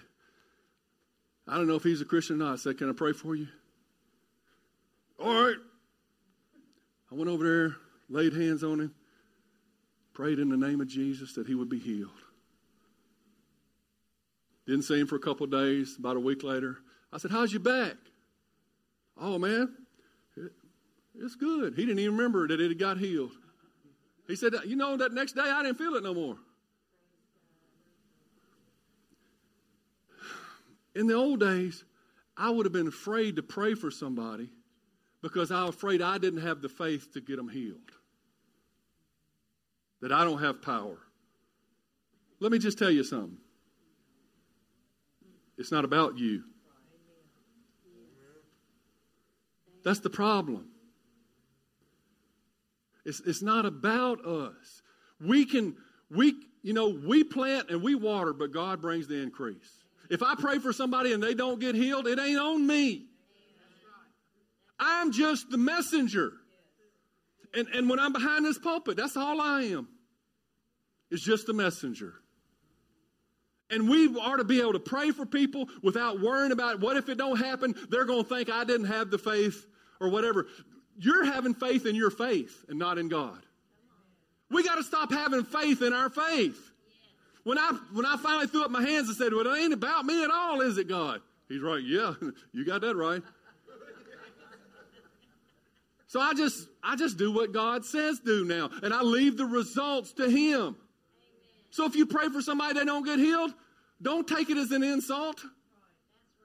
I 1.47 1.55
don't 1.55 1.67
know 1.67 1.75
if 1.75 1.83
he's 1.83 2.01
a 2.01 2.05
Christian 2.05 2.41
or 2.41 2.45
not. 2.45 2.53
I 2.53 2.57
said, 2.57 2.77
Can 2.77 2.89
I 2.89 2.93
pray 2.93 3.13
for 3.13 3.35
you? 3.35 3.47
All 5.17 5.45
right. 5.45 5.55
I 7.17 7.19
went 7.19 7.31
over 7.31 7.43
there, 7.43 7.75
laid 8.09 8.33
hands 8.33 8.63
on 8.63 8.79
him, 8.79 8.93
prayed 10.13 10.37
in 10.37 10.49
the 10.49 10.57
name 10.57 10.81
of 10.81 10.87
Jesus 10.87 11.33
that 11.33 11.47
he 11.47 11.55
would 11.55 11.67
be 11.67 11.79
healed. 11.79 12.11
Didn't 14.67 14.83
see 14.83 14.99
him 14.99 15.07
for 15.07 15.15
a 15.15 15.19
couple 15.19 15.45
of 15.45 15.51
days. 15.51 15.95
About 15.97 16.15
a 16.15 16.19
week 16.19 16.43
later, 16.43 16.77
I 17.11 17.17
said, 17.17 17.31
How's 17.31 17.51
your 17.51 17.61
back? 17.61 17.95
Oh, 19.19 19.39
man, 19.39 19.73
it, 20.35 20.51
it's 21.19 21.33
good. 21.33 21.73
He 21.73 21.87
didn't 21.87 21.97
even 21.97 22.15
remember 22.15 22.47
that 22.49 22.61
it 22.61 22.69
had 22.69 22.77
got 22.77 22.99
healed. 22.99 23.31
He 24.27 24.35
said, 24.35 24.53
You 24.67 24.75
know, 24.75 24.95
that 24.97 25.11
next 25.11 25.31
day 25.31 25.41
I 25.41 25.63
didn't 25.63 25.79
feel 25.79 25.95
it 25.95 26.03
no 26.03 26.13
more. 26.13 26.37
In 30.93 31.07
the 31.07 31.15
old 31.15 31.39
days, 31.39 31.83
I 32.37 32.51
would 32.51 32.67
have 32.67 32.73
been 32.73 32.87
afraid 32.87 33.37
to 33.37 33.41
pray 33.41 33.73
for 33.73 33.89
somebody 33.89 34.51
because 35.21 35.51
I'm 35.51 35.69
afraid 35.69 36.01
I 36.01 36.17
didn't 36.17 36.41
have 36.41 36.61
the 36.61 36.69
faith 36.69 37.13
to 37.13 37.21
get 37.21 37.37
them 37.37 37.49
healed, 37.49 37.91
that 40.01 40.11
I 40.11 40.23
don't 40.23 40.39
have 40.39 40.61
power. 40.61 40.97
Let 42.39 42.51
me 42.51 42.59
just 42.59 42.77
tell 42.77 42.91
you 42.91 43.03
something. 43.03 43.37
It's 45.57 45.71
not 45.71 45.85
about 45.85 46.17
you. 46.17 46.43
That's 49.83 49.99
the 49.99 50.09
problem. 50.09 50.67
It's, 53.05 53.21
it's 53.21 53.41
not 53.41 53.65
about 53.65 54.23
us. 54.25 54.81
We 55.19 55.45
can, 55.45 55.77
we, 56.11 56.35
you 56.61 56.73
know, 56.73 56.89
we 56.89 57.23
plant 57.23 57.69
and 57.69 57.81
we 57.81 57.95
water, 57.95 58.33
but 58.33 58.51
God 58.51 58.81
brings 58.81 59.07
the 59.07 59.21
increase. 59.21 59.85
If 60.09 60.21
I 60.21 60.35
pray 60.35 60.59
for 60.59 60.73
somebody 60.73 61.13
and 61.13 61.23
they 61.23 61.33
don't 61.33 61.59
get 61.59 61.73
healed, 61.73 62.05
it 62.07 62.19
ain't 62.19 62.39
on 62.39 62.67
me. 62.67 63.06
I'm 64.79 65.11
just 65.11 65.49
the 65.49 65.57
messenger. 65.57 66.33
And, 67.53 67.67
and 67.69 67.89
when 67.89 67.99
I'm 67.99 68.13
behind 68.13 68.45
this 68.45 68.59
pulpit, 68.59 68.97
that's 68.97 69.17
all 69.17 69.41
I 69.41 69.63
am. 69.63 69.87
It's 71.09 71.23
just 71.23 71.49
a 71.49 71.53
messenger. 71.53 72.13
And 73.69 73.89
we 73.89 74.17
are 74.19 74.37
to 74.37 74.43
be 74.43 74.61
able 74.61 74.73
to 74.73 74.79
pray 74.79 75.11
for 75.11 75.25
people 75.25 75.67
without 75.81 76.21
worrying 76.21 76.51
about 76.51 76.79
what 76.79 76.95
if 76.95 77.09
it 77.09 77.17
don't 77.17 77.37
happen, 77.37 77.75
they're 77.89 78.05
going 78.05 78.23
to 78.23 78.29
think 78.29 78.49
I 78.49 78.63
didn't 78.63 78.87
have 78.87 79.11
the 79.11 79.17
faith 79.17 79.65
or 79.99 80.09
whatever. 80.09 80.47
You're 80.97 81.25
having 81.25 81.53
faith 81.53 81.85
in 81.85 81.95
your 81.95 82.09
faith 82.09 82.65
and 82.69 82.79
not 82.79 82.97
in 82.97 83.09
God. 83.09 83.39
We 84.49 84.63
got 84.63 84.75
to 84.75 84.83
stop 84.83 85.11
having 85.11 85.43
faith 85.43 85.81
in 85.81 85.93
our 85.93 86.09
faith. 86.09 86.71
When 87.43 87.57
I 87.57 87.77
when 87.93 88.05
I 88.05 88.17
finally 88.17 88.47
threw 88.47 88.63
up 88.63 88.71
my 88.71 88.81
hands 88.81 89.07
and 89.07 89.17
said, 89.17 89.33
"Well, 89.33 89.47
it 89.47 89.57
ain't 89.57 89.73
about 89.73 90.05
me 90.05 90.23
at 90.23 90.29
all, 90.29 90.61
is 90.61 90.77
it, 90.77 90.87
God?" 90.87 91.21
He's 91.47 91.61
right. 91.61 91.81
Yeah, 91.81 92.13
you 92.53 92.65
got 92.65 92.81
that 92.81 92.95
right. 92.95 93.21
So 96.07 96.19
I 96.21 96.33
just 96.33 96.67
I 96.83 96.95
just 96.95 97.17
do 97.17 97.31
what 97.31 97.51
God 97.51 97.85
says 97.85 98.19
do 98.19 98.45
now, 98.45 98.69
and 98.81 98.93
I 98.93 99.01
leave 99.01 99.37
the 99.37 99.45
results 99.45 100.13
to 100.13 100.29
Him. 100.29 100.75
So 101.69 101.85
if 101.85 101.95
you 101.95 102.05
pray 102.05 102.29
for 102.29 102.41
somebody 102.41 102.79
they 102.79 102.85
don't 102.85 103.05
get 103.05 103.19
healed, 103.19 103.53
don't 104.01 104.27
take 104.27 104.49
it 104.49 104.57
as 104.57 104.71
an 104.71 104.83
insult 104.83 105.41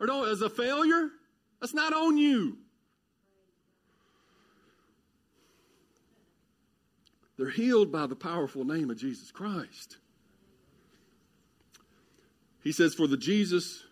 or 0.00 0.06
don't 0.06 0.28
as 0.28 0.42
a 0.42 0.50
failure. 0.50 1.10
That's 1.60 1.74
not 1.74 1.92
on 1.92 2.18
you. 2.18 2.58
They're 7.38 7.50
healed 7.50 7.90
by 7.90 8.06
the 8.06 8.16
powerful 8.16 8.64
name 8.64 8.90
of 8.90 8.98
Jesus 8.98 9.30
Christ. 9.30 9.96
He 12.62 12.72
says, 12.72 12.94
For 12.94 13.06
the 13.06 13.16
Jesus, 13.16 13.82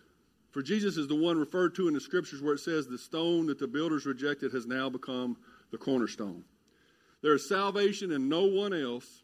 for 0.51 0.61
Jesus 0.61 0.97
is 0.97 1.07
the 1.07 1.15
one 1.15 1.37
referred 1.37 1.75
to 1.75 1.87
in 1.87 1.93
the 1.93 1.99
scriptures 1.99 2.41
where 2.41 2.53
it 2.53 2.59
says, 2.59 2.87
The 2.87 2.97
stone 2.97 3.47
that 3.47 3.59
the 3.59 3.67
builders 3.67 4.05
rejected 4.05 4.53
has 4.53 4.65
now 4.65 4.89
become 4.89 5.37
the 5.71 5.77
cornerstone. 5.77 6.43
There 7.21 7.33
is 7.33 7.47
salvation 7.47 8.11
in 8.11 8.29
no 8.29 8.45
one 8.45 8.73
else. 8.73 9.23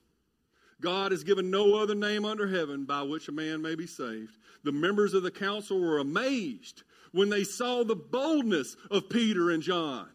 God 0.79 1.11
has 1.11 1.23
given 1.23 1.49
no 1.49 1.75
other 1.75 1.95
name 1.95 2.25
under 2.25 2.47
heaven 2.47 2.85
by 2.85 3.01
which 3.01 3.27
a 3.27 3.31
man 3.31 3.61
may 3.61 3.75
be 3.75 3.87
saved. 3.87 4.37
The 4.63 4.71
members 4.71 5.13
of 5.13 5.23
the 5.23 5.31
council 5.31 5.79
were 5.79 5.97
amazed 5.97 6.83
when 7.11 7.29
they 7.29 7.43
saw 7.43 7.83
the 7.83 7.95
boldness 7.95 8.75
of 8.91 9.09
Peter 9.09 9.49
and 9.49 9.63
John. 9.63 10.07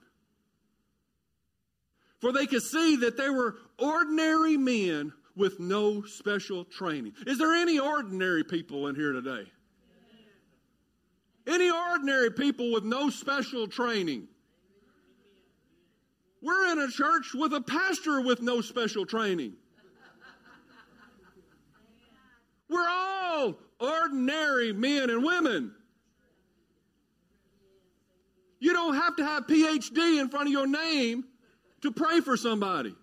For 2.21 2.33
they 2.33 2.47
could 2.47 2.63
see 2.63 2.97
that 2.97 3.17
they 3.17 3.31
were 3.31 3.57
ordinary 3.79 4.57
men 4.57 5.13
with 5.35 5.59
no 5.59 6.03
special 6.03 6.65
training. 6.65 7.15
Is 7.27 7.39
there 7.39 7.55
any 7.55 7.81
ordinary 7.81 8.45
people 8.45 8.87
in 8.87 8.95
here 8.95 9.13
today? 9.13 9.51
Any 11.47 11.71
ordinary 11.71 12.31
people 12.31 12.71
with 12.71 12.85
no 12.85 13.11
special 13.11 13.67
training? 13.67 14.29
We're 16.43 16.73
in 16.73 16.81
a 16.81 16.89
church 16.89 17.35
with 17.35 17.55
a 17.55 17.61
pastor 17.61 18.21
with 18.21 18.43
no 18.43 18.61
special 18.61 19.07
training. 19.07 19.55
We're 22.69 22.89
all 22.89 23.55
ordinary 23.79 24.73
men 24.73 25.09
and 25.09 25.23
women. 25.23 25.73
You 28.59 28.73
don't 28.73 28.95
have 28.95 29.17
to 29.17 29.25
have 29.25 29.47
PhD 29.47 30.21
in 30.21 30.29
front 30.29 30.47
of 30.47 30.53
your 30.53 30.67
name 30.67 31.25
to 31.83 31.93
pray 31.93 32.21
for 32.21 32.37
somebody. 32.37 32.95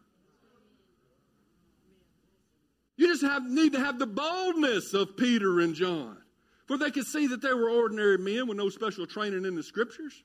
You 2.98 3.08
just 3.08 3.22
have, 3.22 3.50
need 3.50 3.74
to 3.74 3.80
have 3.80 4.00
the 4.00 4.08
boldness 4.08 4.94
of 4.94 5.16
Peter 5.16 5.62
and 5.62 5.74
John. 5.74 6.18
For 6.66 6.78
they 6.78 6.92
could 6.92 7.06
see 7.06 7.28
that 7.28 7.42
they 7.42 7.54
were 7.54 7.70
ordinary 7.70 8.18
men 8.18 8.48
with 8.48 8.58
no 8.58 8.70
special 8.70 9.08
training 9.08 9.46
in 9.46 9.56
the 9.56 9.64
scriptures. 9.64 10.24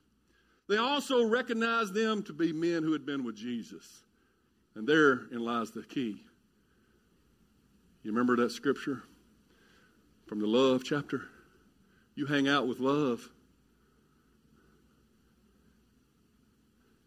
They 0.67 0.77
also 0.77 1.23
recognized 1.23 1.93
them 1.93 2.23
to 2.23 2.33
be 2.33 2.51
men 2.51 2.83
who 2.83 2.91
had 2.93 3.05
been 3.05 3.23
with 3.23 3.35
Jesus. 3.35 4.03
And 4.75 4.87
therein 4.87 5.39
lies 5.39 5.71
the 5.71 5.83
key. 5.83 6.21
You 8.03 8.11
remember 8.11 8.35
that 8.37 8.51
scripture 8.51 9.03
from 10.27 10.39
the 10.39 10.47
love 10.47 10.83
chapter? 10.83 11.23
You 12.15 12.25
hang 12.25 12.47
out 12.47 12.67
with 12.67 12.79
love, 12.79 13.29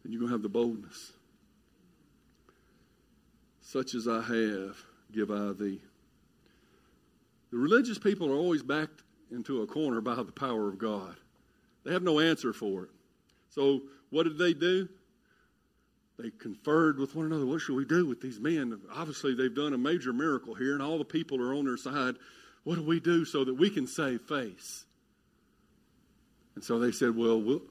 and 0.03 0.13
you're 0.13 0.19
going 0.19 0.29
to 0.29 0.33
have 0.33 0.43
the 0.43 0.49
boldness. 0.49 1.13
Such 3.61 3.93
as 3.93 4.07
I 4.07 4.21
have, 4.21 4.77
give 5.11 5.31
I 5.31 5.53
thee. 5.53 5.79
The 7.51 7.57
religious 7.57 7.97
people 7.97 8.31
are 8.31 8.35
always 8.35 8.61
backed 8.61 9.03
into 9.31 9.61
a 9.61 9.67
corner 9.67 10.01
by 10.01 10.15
the 10.15 10.25
power 10.25 10.67
of 10.67 10.77
God. 10.77 11.15
They 11.83 11.93
have 11.93 12.03
no 12.03 12.19
answer 12.19 12.53
for 12.53 12.83
it. 12.83 12.89
So, 13.49 13.81
what 14.09 14.23
did 14.23 14.37
they 14.37 14.53
do? 14.53 14.87
They 16.17 16.31
conferred 16.31 16.99
with 16.99 17.15
one 17.15 17.27
another. 17.27 17.45
What 17.45 17.61
should 17.61 17.75
we 17.75 17.85
do 17.85 18.05
with 18.05 18.21
these 18.21 18.39
men? 18.39 18.79
Obviously, 18.93 19.35
they've 19.35 19.53
done 19.53 19.73
a 19.73 19.77
major 19.77 20.11
miracle 20.11 20.53
here, 20.53 20.73
and 20.73 20.81
all 20.81 20.97
the 20.97 21.05
people 21.05 21.41
are 21.41 21.53
on 21.53 21.65
their 21.65 21.77
side. 21.77 22.15
What 22.63 22.75
do 22.75 22.83
we 22.83 22.99
do 22.99 23.23
so 23.23 23.45
that 23.45 23.53
we 23.53 23.69
can 23.69 23.87
save 23.87 24.21
face? 24.21 24.85
And 26.55 26.63
so 26.63 26.77
they 26.77 26.91
said, 26.91 27.15
Well, 27.15 27.41
we'll, 27.41 27.61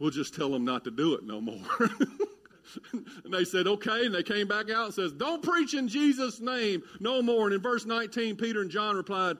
we'll 0.00 0.10
just 0.10 0.34
tell 0.34 0.50
them 0.50 0.64
not 0.64 0.82
to 0.84 0.90
do 0.90 1.14
it 1.14 1.24
no 1.24 1.40
more. 1.40 1.62
and 2.92 3.32
they 3.32 3.44
said, 3.44 3.68
Okay. 3.68 4.06
And 4.06 4.14
they 4.14 4.24
came 4.24 4.48
back 4.48 4.70
out 4.70 4.86
and 4.86 4.94
says, 4.94 5.12
Don't 5.12 5.40
preach 5.40 5.74
in 5.74 5.86
Jesus' 5.86 6.40
name 6.40 6.82
no 6.98 7.22
more. 7.22 7.46
And 7.46 7.54
in 7.54 7.62
verse 7.62 7.86
19, 7.86 8.34
Peter 8.36 8.60
and 8.60 8.72
John 8.72 8.96
replied, 8.96 9.36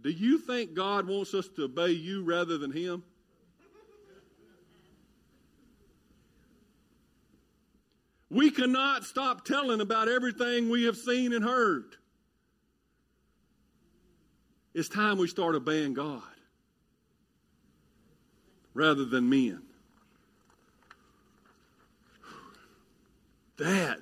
Do 0.00 0.10
you 0.10 0.38
think 0.38 0.72
God 0.72 1.06
wants 1.06 1.34
us 1.34 1.48
to 1.56 1.64
obey 1.64 1.90
you 1.90 2.24
rather 2.24 2.56
than 2.56 2.72
him? 2.72 3.02
We 8.30 8.50
cannot 8.50 9.04
stop 9.04 9.44
telling 9.44 9.80
about 9.80 10.08
everything 10.08 10.70
we 10.70 10.84
have 10.84 10.96
seen 10.96 11.32
and 11.32 11.44
heard. 11.44 11.96
It's 14.72 14.88
time 14.88 15.18
we 15.18 15.26
start 15.26 15.56
obeying 15.56 15.94
God 15.94 16.22
rather 18.72 19.04
than 19.04 19.28
men. 19.28 19.62
That 23.58 23.98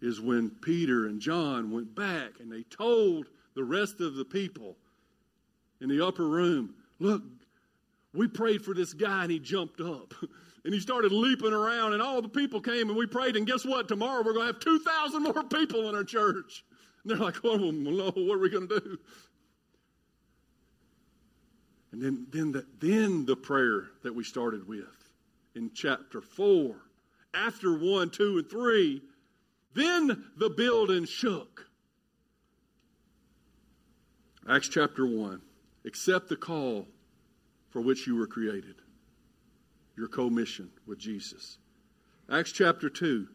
is 0.00 0.20
when 0.20 0.50
Peter 0.50 1.06
and 1.06 1.20
John 1.20 1.72
went 1.72 1.94
back 1.94 2.38
and 2.38 2.52
they 2.52 2.62
told 2.64 3.26
the 3.54 3.64
rest 3.64 4.00
of 4.00 4.14
the 4.14 4.24
people 4.24 4.76
in 5.80 5.88
the 5.88 6.06
upper 6.06 6.28
room, 6.28 6.74
Look, 7.00 7.22
we 8.14 8.28
prayed 8.28 8.64
for 8.64 8.74
this 8.74 8.92
guy 8.92 9.22
and 9.22 9.32
he 9.32 9.38
jumped 9.38 9.80
up. 9.80 10.14
And 10.64 10.74
he 10.74 10.80
started 10.80 11.12
leaping 11.12 11.54
around, 11.54 11.94
and 11.94 12.02
all 12.02 12.20
the 12.20 12.28
people 12.28 12.60
came 12.60 12.88
and 12.90 12.98
we 12.98 13.06
prayed. 13.06 13.36
And 13.36 13.46
guess 13.46 13.64
what? 13.64 13.88
Tomorrow 13.88 14.22
we're 14.22 14.34
going 14.34 14.48
to 14.48 14.52
have 14.52 14.60
2,000 14.60 15.22
more 15.22 15.44
people 15.50 15.88
in 15.88 15.94
our 15.94 16.04
church. 16.04 16.64
And 17.02 17.10
they're 17.10 17.24
like, 17.24 17.36
oh, 17.42 17.70
no, 17.70 18.10
what 18.10 18.34
are 18.34 18.38
we 18.38 18.50
going 18.50 18.68
to 18.68 18.80
do? 18.80 18.98
And 21.92 22.02
then, 22.02 22.26
then, 22.30 22.52
the, 22.52 22.66
then 22.80 23.24
the 23.24 23.36
prayer 23.36 23.86
that 24.02 24.14
we 24.14 24.24
started 24.24 24.68
with 24.68 24.84
in 25.54 25.70
chapter 25.74 26.20
4, 26.20 26.76
after 27.32 27.78
1, 27.78 28.10
2, 28.10 28.38
and 28.38 28.50
3, 28.50 29.02
then 29.74 30.24
the 30.36 30.50
building 30.50 31.06
shook. 31.06 31.66
Acts 34.50 34.68
chapter 34.68 35.06
1 35.06 35.40
accept 35.86 36.28
the 36.28 36.36
call 36.36 36.86
for 37.70 37.80
which 37.80 38.06
you 38.06 38.16
were 38.16 38.26
created 38.26 38.76
your 39.98 40.08
commission 40.08 40.70
with 40.86 40.98
Jesus. 40.98 41.58
Acts 42.30 42.52
chapter 42.52 42.88
2. 42.88 43.26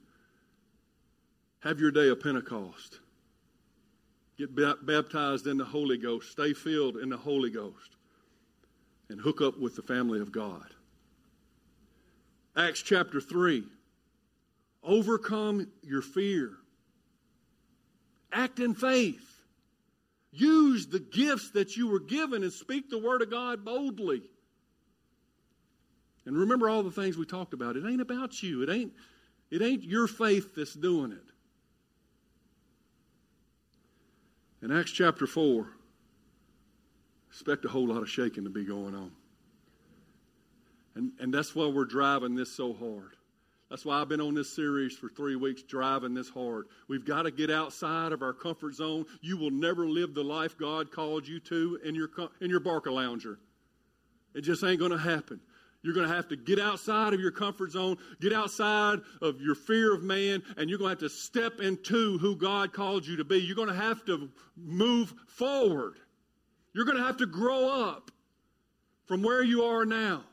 Have 1.59 1.79
your 1.79 1.91
day 1.91 2.07
of 2.07 2.21
Pentecost. 2.21 2.99
Get 4.37 4.55
baptized 4.85 5.45
in 5.45 5.57
the 5.57 5.65
Holy 5.65 5.97
Ghost. 5.97 6.31
Stay 6.31 6.53
filled 6.53 6.97
in 6.97 7.09
the 7.09 7.17
Holy 7.17 7.49
Ghost. 7.49 7.97
And 9.09 9.19
hook 9.19 9.41
up 9.41 9.59
with 9.59 9.75
the 9.75 9.81
family 9.81 10.21
of 10.21 10.31
God. 10.31 10.73
Acts 12.55 12.81
chapter 12.81 13.19
3. 13.19 13.63
Overcome 14.83 15.67
your 15.83 16.01
fear. 16.01 16.53
Act 18.31 18.59
in 18.59 18.73
faith. 18.73 19.32
Use 20.33 20.87
the 20.87 20.99
gifts 20.99 21.51
that 21.51 21.77
you 21.77 21.87
were 21.87 21.99
given 21.99 22.41
and 22.41 22.51
speak 22.51 22.89
the 22.89 22.97
word 22.97 23.21
of 23.21 23.29
God 23.29 23.63
boldly. 23.63 24.23
And 26.25 26.35
remember 26.35 26.69
all 26.69 26.81
the 26.81 26.91
things 26.91 27.17
we 27.17 27.25
talked 27.25 27.53
about. 27.53 27.75
It 27.77 27.85
ain't 27.85 28.01
about 28.01 28.41
you. 28.41 28.63
It 28.63 28.69
ain't, 28.69 28.93
it 29.51 29.61
ain't 29.61 29.83
your 29.83 30.07
faith 30.07 30.55
that's 30.55 30.73
doing 30.73 31.11
it. 31.11 31.23
In 34.63 34.71
Acts 34.71 34.91
chapter 34.91 35.27
4, 35.27 35.67
expect 37.29 37.65
a 37.65 37.69
whole 37.69 37.87
lot 37.87 38.01
of 38.01 38.09
shaking 38.09 38.45
to 38.45 38.49
be 38.49 38.63
going 38.63 38.95
on. 38.95 39.11
And, 40.95 41.11
and 41.19 41.33
that's 41.33 41.53
why 41.53 41.67
we're 41.67 41.85
driving 41.85 42.35
this 42.35 42.51
so 42.55 42.73
hard. 42.73 43.15
That's 43.73 43.85
why 43.85 43.99
I've 43.99 44.07
been 44.07 44.21
on 44.21 44.35
this 44.35 44.55
series 44.55 44.95
for 44.95 45.09
three 45.09 45.35
weeks, 45.35 45.63
driving 45.63 46.13
this 46.13 46.29
hard. 46.29 46.67
We've 46.87 47.03
got 47.03 47.23
to 47.23 47.31
get 47.31 47.49
outside 47.49 48.11
of 48.11 48.21
our 48.21 48.31
comfort 48.31 48.75
zone. 48.75 49.07
You 49.19 49.35
will 49.35 49.49
never 49.49 49.87
live 49.87 50.13
the 50.13 50.23
life 50.23 50.55
God 50.59 50.91
called 50.91 51.27
you 51.27 51.39
to 51.39 51.79
in 51.83 51.95
your, 51.95 52.11
in 52.39 52.51
your 52.51 52.59
Barcalounger. 52.59 53.37
It 54.35 54.41
just 54.41 54.63
ain't 54.63 54.77
going 54.77 54.91
to 54.91 54.99
happen. 54.99 55.39
You're 55.81 55.95
going 55.95 56.07
to 56.07 56.13
have 56.13 56.27
to 56.27 56.35
get 56.35 56.59
outside 56.59 57.15
of 57.15 57.19
your 57.19 57.31
comfort 57.31 57.71
zone, 57.71 57.97
get 58.21 58.31
outside 58.31 58.99
of 59.23 59.41
your 59.41 59.55
fear 59.55 59.95
of 59.95 60.03
man, 60.03 60.43
and 60.55 60.69
you're 60.69 60.77
going 60.77 60.95
to 60.95 61.03
have 61.03 61.11
to 61.11 61.17
step 61.17 61.59
into 61.59 62.19
who 62.19 62.35
God 62.35 62.73
called 62.73 63.07
you 63.07 63.15
to 63.15 63.23
be. 63.23 63.37
You're 63.37 63.55
going 63.55 63.69
to 63.69 63.73
have 63.73 64.05
to 64.05 64.29
move 64.55 65.15
forward. 65.25 65.95
You're 66.75 66.85
going 66.85 66.99
to 66.99 67.03
have 67.03 67.17
to 67.17 67.25
grow 67.25 67.87
up 67.89 68.11
from 69.07 69.23
where 69.23 69.41
you 69.41 69.63
are 69.63 69.83
now 69.83 70.25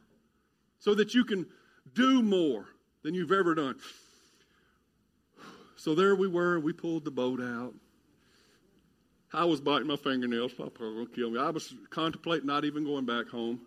so 0.78 0.94
that 0.94 1.14
you 1.14 1.24
can 1.24 1.46
do 1.94 2.20
more 2.20 2.66
than 3.02 3.14
you've 3.14 3.32
ever 3.32 3.54
done. 3.54 3.76
So 5.76 5.94
there 5.94 6.14
we 6.14 6.28
were. 6.28 6.60
We 6.60 6.72
pulled 6.72 7.04
the 7.04 7.10
boat 7.10 7.40
out. 7.40 7.74
I 9.32 9.44
was 9.44 9.60
biting 9.60 9.86
my 9.86 9.96
fingernails. 9.96 10.52
Papa 10.52 10.78
to 10.78 11.08
kill 11.14 11.30
me. 11.30 11.38
I 11.38 11.50
was 11.50 11.72
contemplating 11.88 12.46
not 12.46 12.64
even 12.64 12.84
going 12.84 13.06
back 13.06 13.28
home. 13.28 13.60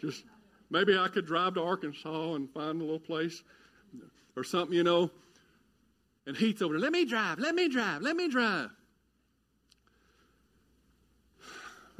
Just 0.00 0.24
maybe 0.70 0.96
I 0.96 1.08
could 1.08 1.26
drive 1.26 1.54
to 1.54 1.62
Arkansas 1.62 2.34
and 2.34 2.50
find 2.50 2.80
a 2.80 2.84
little 2.84 2.98
place 2.98 3.42
or 4.36 4.44
something, 4.44 4.76
you 4.76 4.84
know. 4.84 5.10
And 6.26 6.36
Heath's 6.36 6.62
over 6.62 6.74
there, 6.74 6.80
let 6.80 6.92
me 6.92 7.04
drive, 7.04 7.38
let 7.38 7.54
me 7.54 7.68
drive, 7.68 8.02
let 8.02 8.16
me 8.16 8.28
drive. 8.28 8.70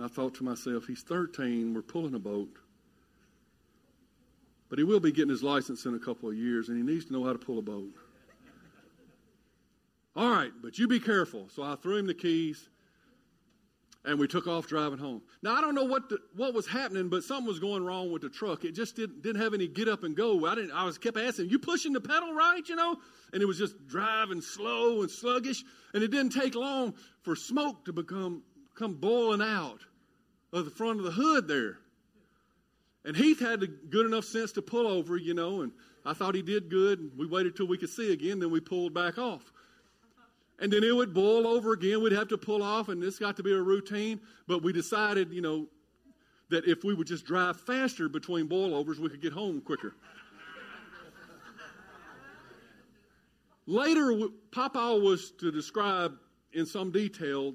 I 0.00 0.06
thought 0.06 0.34
to 0.34 0.44
myself, 0.44 0.86
he's 0.86 1.02
13, 1.02 1.74
we're 1.74 1.82
pulling 1.82 2.14
a 2.14 2.18
boat. 2.18 2.50
But 4.68 4.78
he 4.78 4.84
will 4.84 5.00
be 5.00 5.12
getting 5.12 5.30
his 5.30 5.42
license 5.42 5.86
in 5.86 5.94
a 5.94 5.98
couple 5.98 6.28
of 6.28 6.36
years, 6.36 6.68
and 6.68 6.76
he 6.76 6.82
needs 6.82 7.06
to 7.06 7.12
know 7.12 7.24
how 7.24 7.32
to 7.32 7.38
pull 7.38 7.58
a 7.58 7.62
boat. 7.62 7.90
All 10.14 10.30
right, 10.30 10.50
but 10.60 10.78
you 10.78 10.88
be 10.88 11.00
careful. 11.00 11.48
So 11.54 11.62
I 11.62 11.76
threw 11.76 11.96
him 11.96 12.06
the 12.06 12.14
keys, 12.14 12.68
and 14.04 14.18
we 14.18 14.26
took 14.26 14.46
off 14.46 14.66
driving 14.66 14.98
home. 14.98 15.22
Now 15.42 15.54
I 15.54 15.60
don't 15.60 15.74
know 15.74 15.84
what 15.84 16.08
the, 16.08 16.18
what 16.34 16.54
was 16.54 16.66
happening, 16.66 17.08
but 17.08 17.22
something 17.22 17.46
was 17.46 17.60
going 17.60 17.84
wrong 17.84 18.10
with 18.10 18.22
the 18.22 18.28
truck. 18.28 18.64
It 18.64 18.72
just 18.72 18.96
didn't 18.96 19.22
didn't 19.22 19.40
have 19.40 19.54
any 19.54 19.68
get 19.68 19.88
up 19.88 20.02
and 20.02 20.16
go. 20.16 20.44
I 20.44 20.56
didn't. 20.56 20.72
I 20.72 20.84
was 20.84 20.98
kept 20.98 21.16
asking, 21.16 21.50
"You 21.50 21.58
pushing 21.58 21.92
the 21.92 22.00
pedal 22.00 22.34
right?" 22.34 22.68
You 22.68 22.74
know, 22.74 22.96
and 23.32 23.42
it 23.42 23.46
was 23.46 23.58
just 23.58 23.86
driving 23.86 24.40
slow 24.40 25.02
and 25.02 25.10
sluggish, 25.10 25.62
and 25.94 26.02
it 26.02 26.10
didn't 26.10 26.32
take 26.32 26.54
long 26.54 26.94
for 27.22 27.36
smoke 27.36 27.84
to 27.84 27.92
become 27.92 28.42
come 28.74 28.94
boiling 28.94 29.42
out 29.42 29.80
of 30.52 30.64
the 30.64 30.70
front 30.70 30.98
of 30.98 31.04
the 31.04 31.12
hood 31.12 31.46
there. 31.46 31.78
And 33.08 33.16
Heath 33.16 33.40
had 33.40 33.64
good 33.88 34.04
enough 34.04 34.26
sense 34.26 34.52
to 34.52 34.60
pull 34.60 34.86
over, 34.86 35.16
you 35.16 35.32
know, 35.32 35.62
and 35.62 35.72
I 36.04 36.12
thought 36.12 36.34
he 36.34 36.42
did 36.42 36.68
good. 36.68 36.98
And 36.98 37.10
We 37.16 37.26
waited 37.26 37.56
till 37.56 37.66
we 37.66 37.78
could 37.78 37.88
see 37.88 38.12
again, 38.12 38.38
then 38.38 38.50
we 38.50 38.60
pulled 38.60 38.92
back 38.92 39.16
off. 39.16 39.50
And 40.58 40.70
then 40.70 40.84
it 40.84 40.94
would 40.94 41.14
boil 41.14 41.46
over 41.46 41.72
again. 41.72 42.02
We'd 42.02 42.12
have 42.12 42.28
to 42.28 42.36
pull 42.36 42.62
off, 42.62 42.90
and 42.90 43.02
this 43.02 43.18
got 43.18 43.34
to 43.38 43.42
be 43.42 43.54
a 43.54 43.62
routine. 43.62 44.20
But 44.46 44.62
we 44.62 44.74
decided, 44.74 45.32
you 45.32 45.40
know, 45.40 45.68
that 46.50 46.66
if 46.66 46.84
we 46.84 46.92
would 46.92 47.06
just 47.06 47.24
drive 47.24 47.58
faster 47.58 48.10
between 48.10 48.46
boilovers, 48.46 48.98
we 48.98 49.08
could 49.08 49.22
get 49.22 49.32
home 49.32 49.62
quicker. 49.62 49.94
Later, 53.66 54.20
Papa 54.52 54.98
was 55.02 55.30
to 55.38 55.50
describe 55.50 56.12
in 56.52 56.66
some 56.66 56.90
detail 56.90 57.54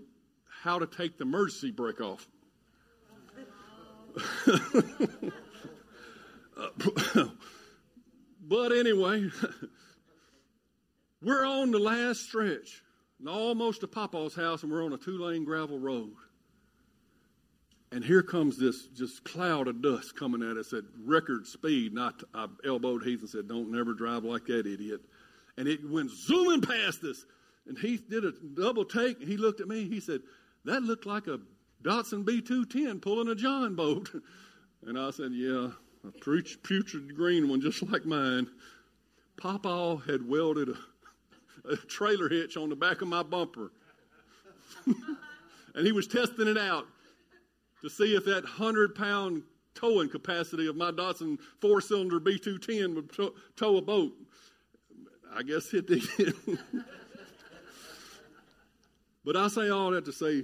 how 0.63 0.79
to 0.79 0.87
take 0.87 1.19
the 1.19 1.25
emergency 1.25 1.69
brake 1.69 2.01
off. 2.01 2.27
but 8.41 8.71
anyway, 8.71 9.29
we're 11.21 11.45
on 11.45 11.71
the 11.71 11.79
last 11.79 12.21
stretch, 12.21 12.83
almost 13.27 13.81
to 13.81 13.87
Papa's 13.87 14.35
house, 14.35 14.63
and 14.63 14.71
we're 14.71 14.83
on 14.83 14.93
a 14.93 14.97
two 14.97 15.17
lane 15.17 15.43
gravel 15.43 15.79
road. 15.79 16.13
And 17.91 18.03
here 18.03 18.23
comes 18.23 18.57
this 18.57 18.87
just 18.87 19.23
cloud 19.23 19.67
of 19.67 19.81
dust 19.83 20.15
coming 20.15 20.41
at 20.41 20.57
us 20.57 20.73
at 20.73 20.83
record 21.05 21.45
speed. 21.45 21.93
Not 21.93 22.23
I 22.33 22.47
elbowed 22.65 23.03
Heath 23.03 23.21
and 23.21 23.29
said, 23.29 23.47
"Don't 23.47 23.71
never 23.71 23.93
drive 23.93 24.23
like 24.23 24.45
that, 24.47 24.65
idiot." 24.65 25.01
And 25.57 25.67
it 25.67 25.87
went 25.87 26.09
zooming 26.09 26.61
past 26.61 27.03
us. 27.03 27.23
And 27.67 27.77
Heath 27.77 28.09
did 28.09 28.25
a 28.25 28.31
double 28.31 28.83
take, 28.83 29.19
and 29.19 29.27
he 29.29 29.37
looked 29.37 29.61
at 29.61 29.67
me. 29.67 29.87
He 29.87 29.99
said, 29.99 30.21
"That 30.65 30.81
looked 30.81 31.05
like 31.05 31.27
a 31.27 31.39
Datsun 31.83 32.23
B210 32.23 33.01
pulling 33.01 33.27
a 33.27 33.35
John 33.35 33.75
boat. 33.75 34.09
And 34.85 34.99
I 34.99 35.11
said, 35.11 35.31
Yeah, 35.31 35.69
a 36.05 36.11
putrid 36.11 37.15
green 37.15 37.49
one 37.49 37.61
just 37.61 37.81
like 37.89 38.05
mine. 38.05 38.47
Papa 39.37 40.01
had 40.05 40.27
welded 40.27 40.69
a, 40.69 40.77
a 41.69 41.77
trailer 41.77 42.29
hitch 42.29 42.57
on 42.57 42.69
the 42.69 42.75
back 42.75 43.01
of 43.01 43.07
my 43.07 43.23
bumper. 43.23 43.71
and 44.85 45.85
he 45.85 45.91
was 45.91 46.07
testing 46.07 46.47
it 46.47 46.57
out 46.57 46.85
to 47.81 47.89
see 47.89 48.15
if 48.15 48.25
that 48.25 48.43
100 48.43 48.95
pound 48.95 49.43
towing 49.75 50.09
capacity 50.09 50.67
of 50.67 50.75
my 50.75 50.91
Datsun 50.91 51.39
four 51.59 51.81
cylinder 51.81 52.19
B210 52.19 52.95
would 52.95 53.11
tow, 53.13 53.33
tow 53.55 53.77
a 53.77 53.81
boat. 53.81 54.13
I 55.35 55.41
guess 55.41 55.73
it 55.73 55.87
did. 55.87 56.03
but 59.25 59.35
I 59.35 59.47
say 59.47 59.69
all 59.69 59.91
that 59.91 60.05
to 60.05 60.11
say 60.11 60.43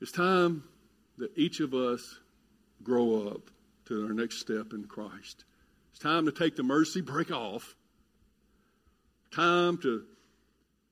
it's 0.00 0.12
time 0.12 0.64
that 1.18 1.36
each 1.36 1.60
of 1.60 1.74
us 1.74 2.18
grow 2.82 3.28
up 3.28 3.51
to 3.86 4.06
our 4.06 4.12
next 4.12 4.38
step 4.38 4.72
in 4.72 4.84
Christ. 4.84 5.44
It's 5.90 5.98
time 5.98 6.26
to 6.26 6.32
take 6.32 6.56
the 6.56 6.62
mercy 6.62 7.00
break 7.00 7.30
off. 7.30 7.74
Time 9.30 9.78
to 9.78 10.04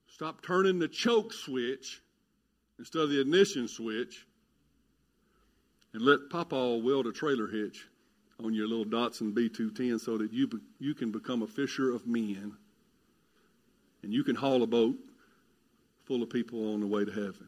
stop 0.07 0.41
turning 0.41 0.79
the 0.79 0.87
choke 0.87 1.33
switch 1.33 2.01
instead 2.79 3.03
of 3.03 3.09
the 3.09 3.21
ignition 3.21 3.67
switch 3.67 4.25
and 5.93 6.01
let 6.01 6.29
Papa 6.29 6.77
weld 6.77 7.07
a 7.07 7.11
trailer 7.11 7.47
hitch 7.47 7.87
on 8.43 8.53
your 8.53 8.67
little 8.67 8.85
Datsun 8.85 9.33
B210 9.33 9.99
so 9.99 10.17
that 10.17 10.31
you, 10.31 10.49
you 10.79 10.93
can 10.93 11.11
become 11.11 11.43
a 11.43 11.47
fisher 11.47 11.93
of 11.93 12.07
men 12.07 12.53
and 14.03 14.13
you 14.13 14.23
can 14.23 14.35
haul 14.35 14.63
a 14.63 14.67
boat 14.67 14.97
full 16.05 16.23
of 16.23 16.29
people 16.29 16.73
on 16.73 16.79
the 16.79 16.87
way 16.87 17.05
to 17.05 17.11
heaven. 17.11 17.47